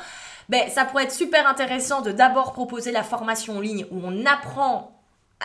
Ben, 0.48 0.68
ça 0.68 0.84
pourrait 0.84 1.04
être 1.04 1.12
super 1.12 1.46
intéressant 1.46 2.02
de 2.02 2.10
d'abord 2.10 2.54
proposer 2.54 2.90
la 2.90 3.04
formation 3.04 3.58
en 3.58 3.60
ligne 3.60 3.86
où 3.92 4.00
on 4.02 4.26
apprend 4.26 4.93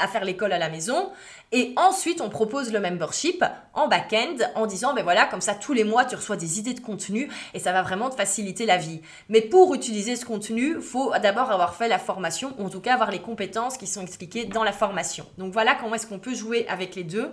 à 0.02 0.08
faire 0.08 0.26
l'école 0.26 0.54
à 0.54 0.58
la 0.58 0.70
maison. 0.70 1.12
Et 1.52 1.74
ensuite, 1.78 2.22
on 2.22 2.30
propose 2.30 2.72
le 2.72 2.80
membership 2.80 3.44
en 3.74 3.88
back-end 3.88 4.38
en 4.56 4.68
disant, 4.68 4.94
ben 4.94 5.04
voilà, 5.04 5.26
comme 5.26 5.42
ça, 5.42 5.56
tous 5.56 5.74
les 5.74 5.84
mois, 5.84 6.06
tu 6.06 6.16
reçois 6.16 6.36
des 6.36 6.60
idées 6.60 6.74
de 6.74 6.80
contenu 6.80 7.30
et 7.54 7.60
ça 7.60 7.72
va 7.72 7.82
vraiment 7.82 8.10
te 8.10 8.16
faciliter 8.16 8.66
la 8.66 8.78
vie. 8.78 9.02
Mais 9.30 9.42
pour 9.42 9.74
utiliser 9.74 10.16
ce 10.16 10.26
contenu, 10.26 10.80
faut 10.82 11.12
d'abord 11.22 11.52
avoir 11.52 11.76
fait 11.76 11.88
la 11.88 12.00
formation, 12.00 12.54
ou 12.60 12.66
en 12.66 12.70
tout 12.70 12.82
cas 12.82 12.94
avoir 12.94 13.12
les 13.12 13.20
compétences 13.20 13.78
qui 13.78 13.88
sont 13.88 14.02
expliquées 14.02 14.46
dans 14.46 14.64
la 14.64 14.72
formation. 14.72 15.26
Donc 15.38 15.54
voilà 15.54 15.76
comment 15.76 15.96
est-ce 15.96 16.08
qu'on 16.08 16.20
peut 16.20 16.36
jouer 16.36 16.68
avec 16.68 16.96
les 16.96 17.04
deux. 17.04 17.32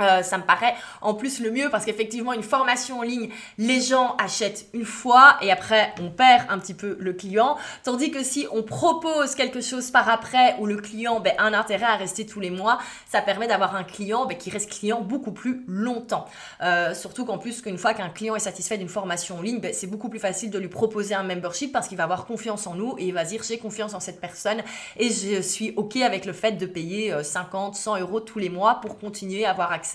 Euh, 0.00 0.22
ça 0.22 0.38
me 0.38 0.44
paraît 0.44 0.74
en 1.00 1.14
plus 1.14 1.40
le 1.40 1.50
mieux 1.50 1.68
parce 1.70 1.84
qu'effectivement 1.84 2.32
une 2.32 2.42
formation 2.42 3.00
en 3.00 3.02
ligne, 3.02 3.30
les 3.58 3.80
gens 3.80 4.16
achètent 4.16 4.66
une 4.72 4.84
fois 4.84 5.36
et 5.40 5.50
après 5.50 5.92
on 6.00 6.10
perd 6.10 6.46
un 6.48 6.58
petit 6.58 6.74
peu 6.74 6.96
le 7.00 7.12
client. 7.12 7.56
Tandis 7.84 8.10
que 8.10 8.22
si 8.22 8.46
on 8.52 8.62
propose 8.62 9.34
quelque 9.34 9.60
chose 9.60 9.90
par 9.90 10.08
après 10.08 10.56
où 10.58 10.66
le 10.66 10.76
client 10.76 11.20
ben, 11.20 11.32
a 11.38 11.44
un 11.44 11.54
intérêt 11.54 11.86
à 11.86 11.96
rester 11.96 12.26
tous 12.26 12.40
les 12.40 12.50
mois, 12.50 12.78
ça 13.08 13.22
permet 13.22 13.46
d'avoir 13.46 13.74
un 13.74 13.84
client 13.84 14.26
ben, 14.26 14.36
qui 14.36 14.50
reste 14.50 14.70
client 14.70 15.00
beaucoup 15.00 15.32
plus 15.32 15.64
longtemps. 15.66 16.26
Euh, 16.62 16.94
surtout 16.94 17.24
qu'en 17.24 17.38
plus 17.38 17.62
qu'une 17.62 17.78
fois 17.78 17.94
qu'un 17.94 18.08
client 18.08 18.36
est 18.36 18.40
satisfait 18.40 18.78
d'une 18.78 18.88
formation 18.88 19.38
en 19.38 19.42
ligne, 19.42 19.60
ben, 19.60 19.72
c'est 19.72 19.86
beaucoup 19.86 20.08
plus 20.08 20.20
facile 20.20 20.50
de 20.50 20.58
lui 20.58 20.68
proposer 20.68 21.14
un 21.14 21.22
membership 21.22 21.72
parce 21.72 21.88
qu'il 21.88 21.96
va 21.96 22.04
avoir 22.04 22.24
confiance 22.24 22.66
en 22.66 22.74
nous 22.74 22.94
et 22.98 23.06
il 23.06 23.14
va 23.14 23.24
dire 23.24 23.42
j'ai 23.42 23.58
confiance 23.58 23.94
en 23.94 24.00
cette 24.00 24.20
personne 24.20 24.62
et 24.96 25.10
je 25.10 25.40
suis 25.42 25.72
ok 25.76 25.96
avec 25.96 26.24
le 26.24 26.32
fait 26.32 26.52
de 26.52 26.66
payer 26.66 27.14
50, 27.22 27.74
euh, 27.74 27.78
100 27.78 28.00
euros 28.00 28.20
tous 28.20 28.38
les 28.38 28.50
mois 28.50 28.80
pour 28.80 28.98
continuer 28.98 29.44
à 29.44 29.50
avoir 29.50 29.72
accès 29.72 29.87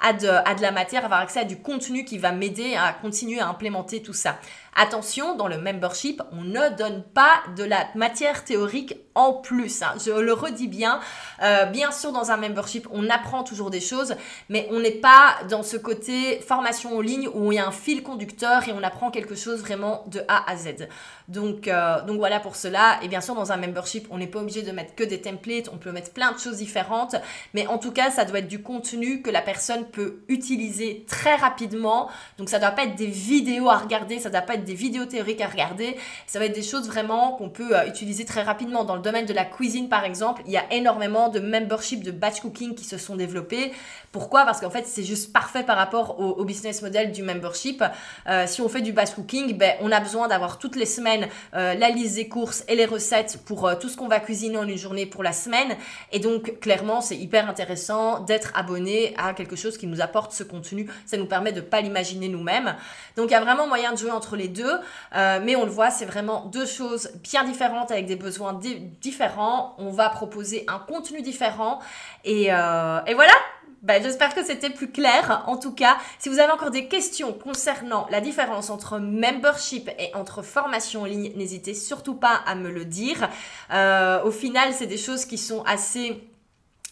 à 0.00 0.12
de, 0.12 0.28
à 0.28 0.54
de 0.54 0.62
la 0.62 0.70
matière, 0.70 1.04
avoir 1.04 1.20
accès 1.20 1.40
à 1.40 1.44
du 1.44 1.56
contenu 1.56 2.04
qui 2.04 2.18
va 2.18 2.32
m'aider 2.32 2.76
à 2.76 2.92
continuer 2.92 3.40
à 3.40 3.48
implémenter 3.48 4.02
tout 4.02 4.12
ça. 4.12 4.38
Attention, 4.74 5.36
dans 5.36 5.48
le 5.48 5.58
membership, 5.58 6.22
on 6.32 6.42
ne 6.42 6.76
donne 6.76 7.02
pas 7.02 7.42
de 7.56 7.64
la 7.64 7.86
matière 7.94 8.44
théorique 8.44 8.94
en 9.14 9.32
plus. 9.32 9.82
Hein. 9.82 9.94
Je 10.04 10.12
le 10.12 10.32
redis 10.32 10.68
bien. 10.68 11.00
Euh, 11.42 11.64
bien 11.66 11.90
sûr, 11.90 12.12
dans 12.12 12.30
un 12.30 12.36
membership, 12.36 12.86
on 12.92 13.10
apprend 13.10 13.42
toujours 13.42 13.70
des 13.70 13.80
choses, 13.80 14.14
mais 14.48 14.68
on 14.70 14.78
n'est 14.78 14.92
pas 14.92 15.36
dans 15.50 15.64
ce 15.64 15.76
côté 15.76 16.40
formation 16.40 16.96
en 16.96 17.00
ligne 17.00 17.28
où 17.34 17.50
il 17.50 17.56
y 17.56 17.58
a 17.58 17.66
un 17.66 17.72
fil 17.72 18.02
conducteur 18.02 18.68
et 18.68 18.72
on 18.72 18.82
apprend 18.82 19.10
quelque 19.10 19.34
chose 19.34 19.60
vraiment 19.60 20.04
de 20.06 20.20
A 20.28 20.48
à 20.48 20.56
Z. 20.56 20.88
Donc, 21.26 21.68
euh, 21.68 22.00
donc 22.02 22.18
voilà 22.18 22.38
pour 22.38 22.56
cela. 22.56 22.98
Et 23.02 23.08
bien 23.08 23.20
sûr, 23.20 23.34
dans 23.34 23.52
un 23.52 23.56
membership, 23.56 24.06
on 24.10 24.18
n'est 24.18 24.26
pas 24.26 24.38
obligé 24.38 24.62
de 24.62 24.70
mettre 24.70 24.94
que 24.94 25.04
des 25.04 25.20
templates, 25.20 25.68
on 25.72 25.76
peut 25.76 25.92
mettre 25.92 26.12
plein 26.12 26.32
de 26.32 26.38
choses 26.38 26.58
différentes, 26.58 27.16
mais 27.54 27.66
en 27.66 27.78
tout 27.78 27.92
cas, 27.92 28.10
ça 28.10 28.24
doit 28.24 28.38
être 28.38 28.48
du 28.48 28.62
contenu 28.62 29.20
que 29.20 29.30
la 29.30 29.42
personne 29.42 29.84
peut 29.86 30.20
utiliser 30.28 31.04
très 31.08 31.34
rapidement. 31.34 32.08
Donc 32.38 32.48
ça 32.48 32.58
doit 32.58 32.70
pas 32.70 32.84
être 32.84 32.94
des 32.94 33.06
vidéos 33.06 33.68
à 33.68 33.76
regarder, 33.76 34.20
ça 34.20 34.30
doit 34.30 34.42
pas 34.42 34.54
être 34.54 34.57
des 34.64 34.74
vidéos 34.74 35.04
théoriques 35.04 35.40
à 35.40 35.46
regarder. 35.46 35.96
Ça 36.26 36.38
va 36.38 36.46
être 36.46 36.54
des 36.54 36.62
choses 36.62 36.88
vraiment 36.88 37.32
qu'on 37.32 37.48
peut 37.48 37.76
euh, 37.76 37.86
utiliser 37.86 38.24
très 38.24 38.42
rapidement. 38.42 38.84
Dans 38.84 38.96
le 38.96 39.02
domaine 39.02 39.26
de 39.26 39.32
la 39.32 39.44
cuisine, 39.44 39.88
par 39.88 40.04
exemple, 40.04 40.42
il 40.46 40.52
y 40.52 40.56
a 40.56 40.64
énormément 40.72 41.28
de 41.28 41.40
membership 41.40 42.02
de 42.02 42.10
batch 42.10 42.40
cooking 42.40 42.74
qui 42.74 42.84
se 42.84 42.98
sont 42.98 43.16
développés. 43.16 43.72
Pourquoi? 44.12 44.44
Parce 44.44 44.60
qu'en 44.60 44.70
fait, 44.70 44.86
c'est 44.86 45.04
juste 45.04 45.32
parfait 45.32 45.62
par 45.62 45.76
rapport 45.76 46.18
au, 46.20 46.44
business 46.44 46.80
model 46.80 47.12
du 47.12 47.22
membership. 47.22 47.84
Euh, 48.26 48.46
si 48.46 48.62
on 48.62 48.68
fait 48.68 48.80
du 48.80 48.92
batch 48.92 49.10
cooking, 49.10 49.56
ben, 49.58 49.74
on 49.80 49.92
a 49.92 50.00
besoin 50.00 50.28
d'avoir 50.28 50.58
toutes 50.58 50.76
les 50.76 50.86
semaines 50.86 51.28
euh, 51.54 51.74
la 51.74 51.90
liste 51.90 52.14
des 52.14 52.26
courses 52.26 52.64
et 52.68 52.76
les 52.76 52.86
recettes 52.86 53.40
pour 53.44 53.70
tout 53.78 53.90
ce 53.90 53.96
qu'on 53.96 54.08
va 54.08 54.18
cuisiner 54.20 54.56
en 54.56 54.66
une 54.66 54.78
journée 54.78 55.04
pour 55.04 55.22
la 55.22 55.32
semaine. 55.32 55.76
Et 56.12 56.20
donc, 56.20 56.58
clairement, 56.60 57.00
c'est 57.00 57.16
hyper 57.16 57.48
intéressant 57.48 58.20
d'être 58.20 58.52
abonné 58.54 59.14
à 59.18 59.34
quelque 59.34 59.56
chose 59.56 59.76
qui 59.76 59.86
nous 59.86 60.00
apporte 60.00 60.32
ce 60.32 60.42
contenu. 60.42 60.88
Ça 61.06 61.16
nous 61.16 61.26
permet 61.26 61.52
de 61.52 61.60
pas 61.60 61.80
l'imaginer 61.80 62.28
nous-mêmes. 62.28 62.76
Donc, 63.16 63.30
il 63.30 63.32
y 63.32 63.36
a 63.36 63.40
vraiment 63.40 63.66
moyen 63.66 63.92
de 63.92 63.98
jouer 63.98 64.10
entre 64.10 64.36
les 64.36 64.47
deux 64.48 64.78
euh, 65.14 65.40
mais 65.42 65.56
on 65.56 65.64
le 65.64 65.70
voit, 65.70 65.90
c'est 65.90 66.04
vraiment 66.04 66.46
deux 66.46 66.66
choses 66.66 67.10
bien 67.22 67.44
différentes 67.44 67.90
avec 67.90 68.06
des 68.06 68.16
besoins 68.16 68.58
différents. 69.00 69.74
On 69.78 69.90
va 69.90 70.08
proposer 70.08 70.64
un 70.68 70.78
contenu 70.78 71.22
différent. 71.22 71.80
Et, 72.24 72.52
euh, 72.52 73.00
voilà, 73.14 73.32
ben, 73.82 74.02
J'espère 74.02 74.34
que 74.34 74.44
c'était 74.44 74.70
plus 74.70 74.90
clair. 74.90 75.44
En 75.46 75.56
tout 75.56 75.72
cas, 75.72 75.96
si 76.18 76.28
vous 76.28 76.38
avez 76.38 76.52
encore 76.52 76.70
des 76.70 76.88
questions 76.88 77.32
concernant 77.32 78.06
la 78.10 78.20
différence 78.20 78.70
entre 78.70 78.98
membership 78.98 79.90
et 79.98 80.14
entre 80.14 80.42
formation 80.42 81.02
en 81.02 81.04
ligne, 81.04 81.32
n'hésitez 81.36 81.74
surtout 81.74 82.14
pas 82.14 82.40
à 82.46 82.54
me 82.54 82.70
le 82.70 82.84
dire. 82.84 83.28
Euh, 83.72 84.22
au 84.24 84.30
final, 84.30 84.72
c'est 84.72 84.86
des 84.86 84.96
choses 84.96 85.24
qui 85.24 85.38
sont 85.38 85.62
assez 85.62 86.28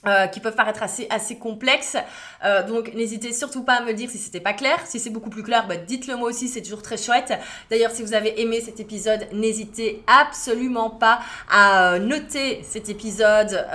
euh, 0.07 0.29
qui 0.29 0.39
peuvent 0.39 0.55
paraître 0.55 0.83
assez, 0.83 1.09
assez 1.11 1.37
complexes. 1.37 1.97
Euh, 2.45 2.65
donc 2.65 2.95
n'hésitez 2.95 3.33
surtout 3.33 3.65
pas 3.65 3.75
à 3.75 3.81
me 3.83 3.93
dire 3.93 4.09
si 4.09 4.19
c'était 4.19 4.41
pas 4.41 4.53
clair. 4.53 4.79
Si 4.87 5.01
c'est 5.01 5.11
beaucoup 5.11 5.31
plus 5.31 5.43
clair, 5.43 5.67
bah, 5.67 5.77
dites-le 5.77 6.17
moi 6.17 6.29
aussi, 6.29 6.49
c'est 6.49 6.63
toujours 6.63 6.83
très 6.83 6.97
chouette. 6.97 7.33
D'ailleurs, 7.71 7.91
si 7.91 8.03
vous 8.03 8.15
avez 8.15 8.41
aimé 8.41 8.61
cet 8.61 8.79
épisode, 8.79 9.27
n'hésitez 9.33 10.05
absolument 10.07 10.91
pas 10.91 11.21
à 11.51 11.95
euh, 11.95 11.99
noter 11.99 12.63
cet 12.63 12.89
épisode 12.89 13.67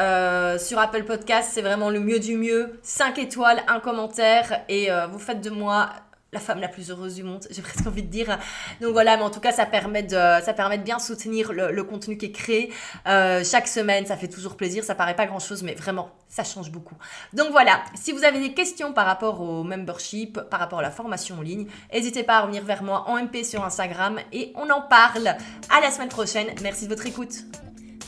sur 0.60 0.80
Apple 0.80 1.04
Podcast. 1.04 1.50
C'est 1.54 1.62
vraiment 1.62 1.90
le 1.90 2.00
mieux 2.00 2.20
du 2.20 2.38
mieux. 2.38 2.80
5 2.84 3.18
étoiles, 3.18 3.62
un 3.68 3.80
commentaire 3.80 4.62
et 4.70 4.90
vous 5.12 5.20
faites 5.20 5.42
de 5.42 5.50
moi 5.50 5.90
la 6.34 6.40
femme 6.40 6.60
la 6.60 6.70
plus 6.70 6.90
heureuse 6.90 7.16
du 7.16 7.24
monde, 7.24 7.46
j'ai 7.52 7.62
presque 7.62 7.86
envie 7.86 8.04
de 8.04 8.08
dire. 8.08 8.40
Donc 8.80 8.94
voilà, 8.94 9.18
mais 9.18 9.24
en 9.24 9.30
tout 9.30 9.40
cas, 9.40 9.52
ça 9.52 9.66
permet 9.66 10.04
de, 10.04 10.16
ça 10.16 10.54
permet 10.54 10.78
de 10.78 10.84
bien 10.84 11.00
soutenir 11.00 11.52
le, 11.52 11.84
contenu 11.84 12.18
qui 12.18 12.28
est 12.28 12.32
créé 12.32 12.72
euh, 13.08 13.44
chaque 13.44 13.68
semaine. 13.68 14.06
Ça 14.06 14.16
fait 14.16 14.28
toujours 14.28 14.56
plaisir. 14.56 14.84
Ça 14.84 14.96
paraît 14.96 15.16
pas 15.16 15.26
grand 15.26 15.40
chose, 15.40 15.64
mais 15.64 15.74
vraiment, 15.74 16.10
ça 16.30 16.44
change 16.44 16.72
beaucoup. 16.72 16.96
Donc 17.34 17.52
voilà, 17.52 17.82
si 17.96 18.12
vous 18.12 18.24
avez 18.24 18.40
des 18.40 18.54
questions 18.54 18.94
par 18.94 19.06
rapport 19.06 19.42
au 19.42 19.64
membership, 19.64 20.40
par 20.50 20.60
rapport 20.60 20.80
à 20.80 20.84
la 20.84 20.92
formation 20.92 21.38
en 21.40 21.42
ligne, 21.42 21.68
n'hésitez 21.92 22.24
pas 22.24 22.38
à 22.38 22.42
revenir 22.42 22.64
vers 22.64 22.84
moi 22.84 23.06
en 23.08 23.18
MP 23.22 23.44
sur 23.44 23.64
Instagram 23.66 24.20
et 24.32 24.54
on 24.56 24.70
en 24.70 24.82
parle. 24.82 25.36
À 25.70 25.82
la 25.82 25.92
semaine 25.92 26.10
prochaine. 26.10 26.48
Merci 26.62 26.86
de 26.86 26.90
votre 26.90 27.06
écoute. 27.06 27.34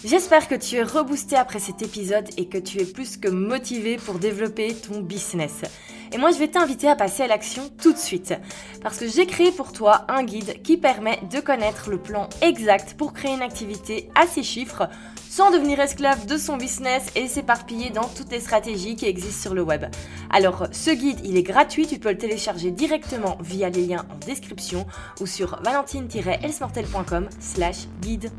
J'espère 0.05 0.47
que 0.47 0.55
tu 0.55 0.75
es 0.75 0.83
reboosté 0.83 1.35
après 1.35 1.59
cet 1.59 1.81
épisode 1.81 2.27
et 2.37 2.47
que 2.47 2.57
tu 2.57 2.81
es 2.81 2.85
plus 2.85 3.17
que 3.17 3.29
motivé 3.29 3.97
pour 3.97 4.19
développer 4.19 4.73
ton 4.75 4.99
business. 4.99 5.61
Et 6.13 6.17
moi, 6.19 6.31
je 6.31 6.37
vais 6.37 6.47
t'inviter 6.47 6.87
à 6.87 6.95
passer 6.95 7.23
à 7.23 7.27
l'action 7.27 7.63
tout 7.81 7.91
de 7.91 7.97
suite. 7.97 8.35
Parce 8.83 8.97
que 8.97 9.07
j'ai 9.07 9.25
créé 9.25 9.51
pour 9.51 9.71
toi 9.71 10.05
un 10.09 10.23
guide 10.23 10.61
qui 10.61 10.77
permet 10.77 11.19
de 11.31 11.39
connaître 11.39 11.89
le 11.89 11.97
plan 11.97 12.29
exact 12.41 12.93
pour 12.95 13.13
créer 13.13 13.33
une 13.33 13.41
activité 13.41 14.09
à 14.13 14.27
ses 14.27 14.43
chiffres 14.43 14.87
sans 15.27 15.49
devenir 15.49 15.79
esclave 15.79 16.27
de 16.27 16.37
son 16.37 16.57
business 16.57 17.07
et 17.15 17.27
s'éparpiller 17.27 17.89
dans 17.89 18.07
toutes 18.07 18.31
les 18.31 18.39
stratégies 18.39 18.95
qui 18.95 19.07
existent 19.07 19.41
sur 19.41 19.55
le 19.55 19.63
web. 19.63 19.85
Alors, 20.29 20.67
ce 20.71 20.91
guide, 20.91 21.19
il 21.23 21.35
est 21.35 21.43
gratuit, 21.43 21.87
tu 21.87 21.97
peux 21.97 22.11
le 22.11 22.17
télécharger 22.19 22.69
directement 22.69 23.39
via 23.41 23.71
les 23.71 23.87
liens 23.87 24.05
en 24.13 24.23
description 24.23 24.85
ou 25.19 25.25
sur 25.25 25.59
valentine-elsmortel.com 25.63 27.29
slash 27.39 27.87
guide. 28.01 28.31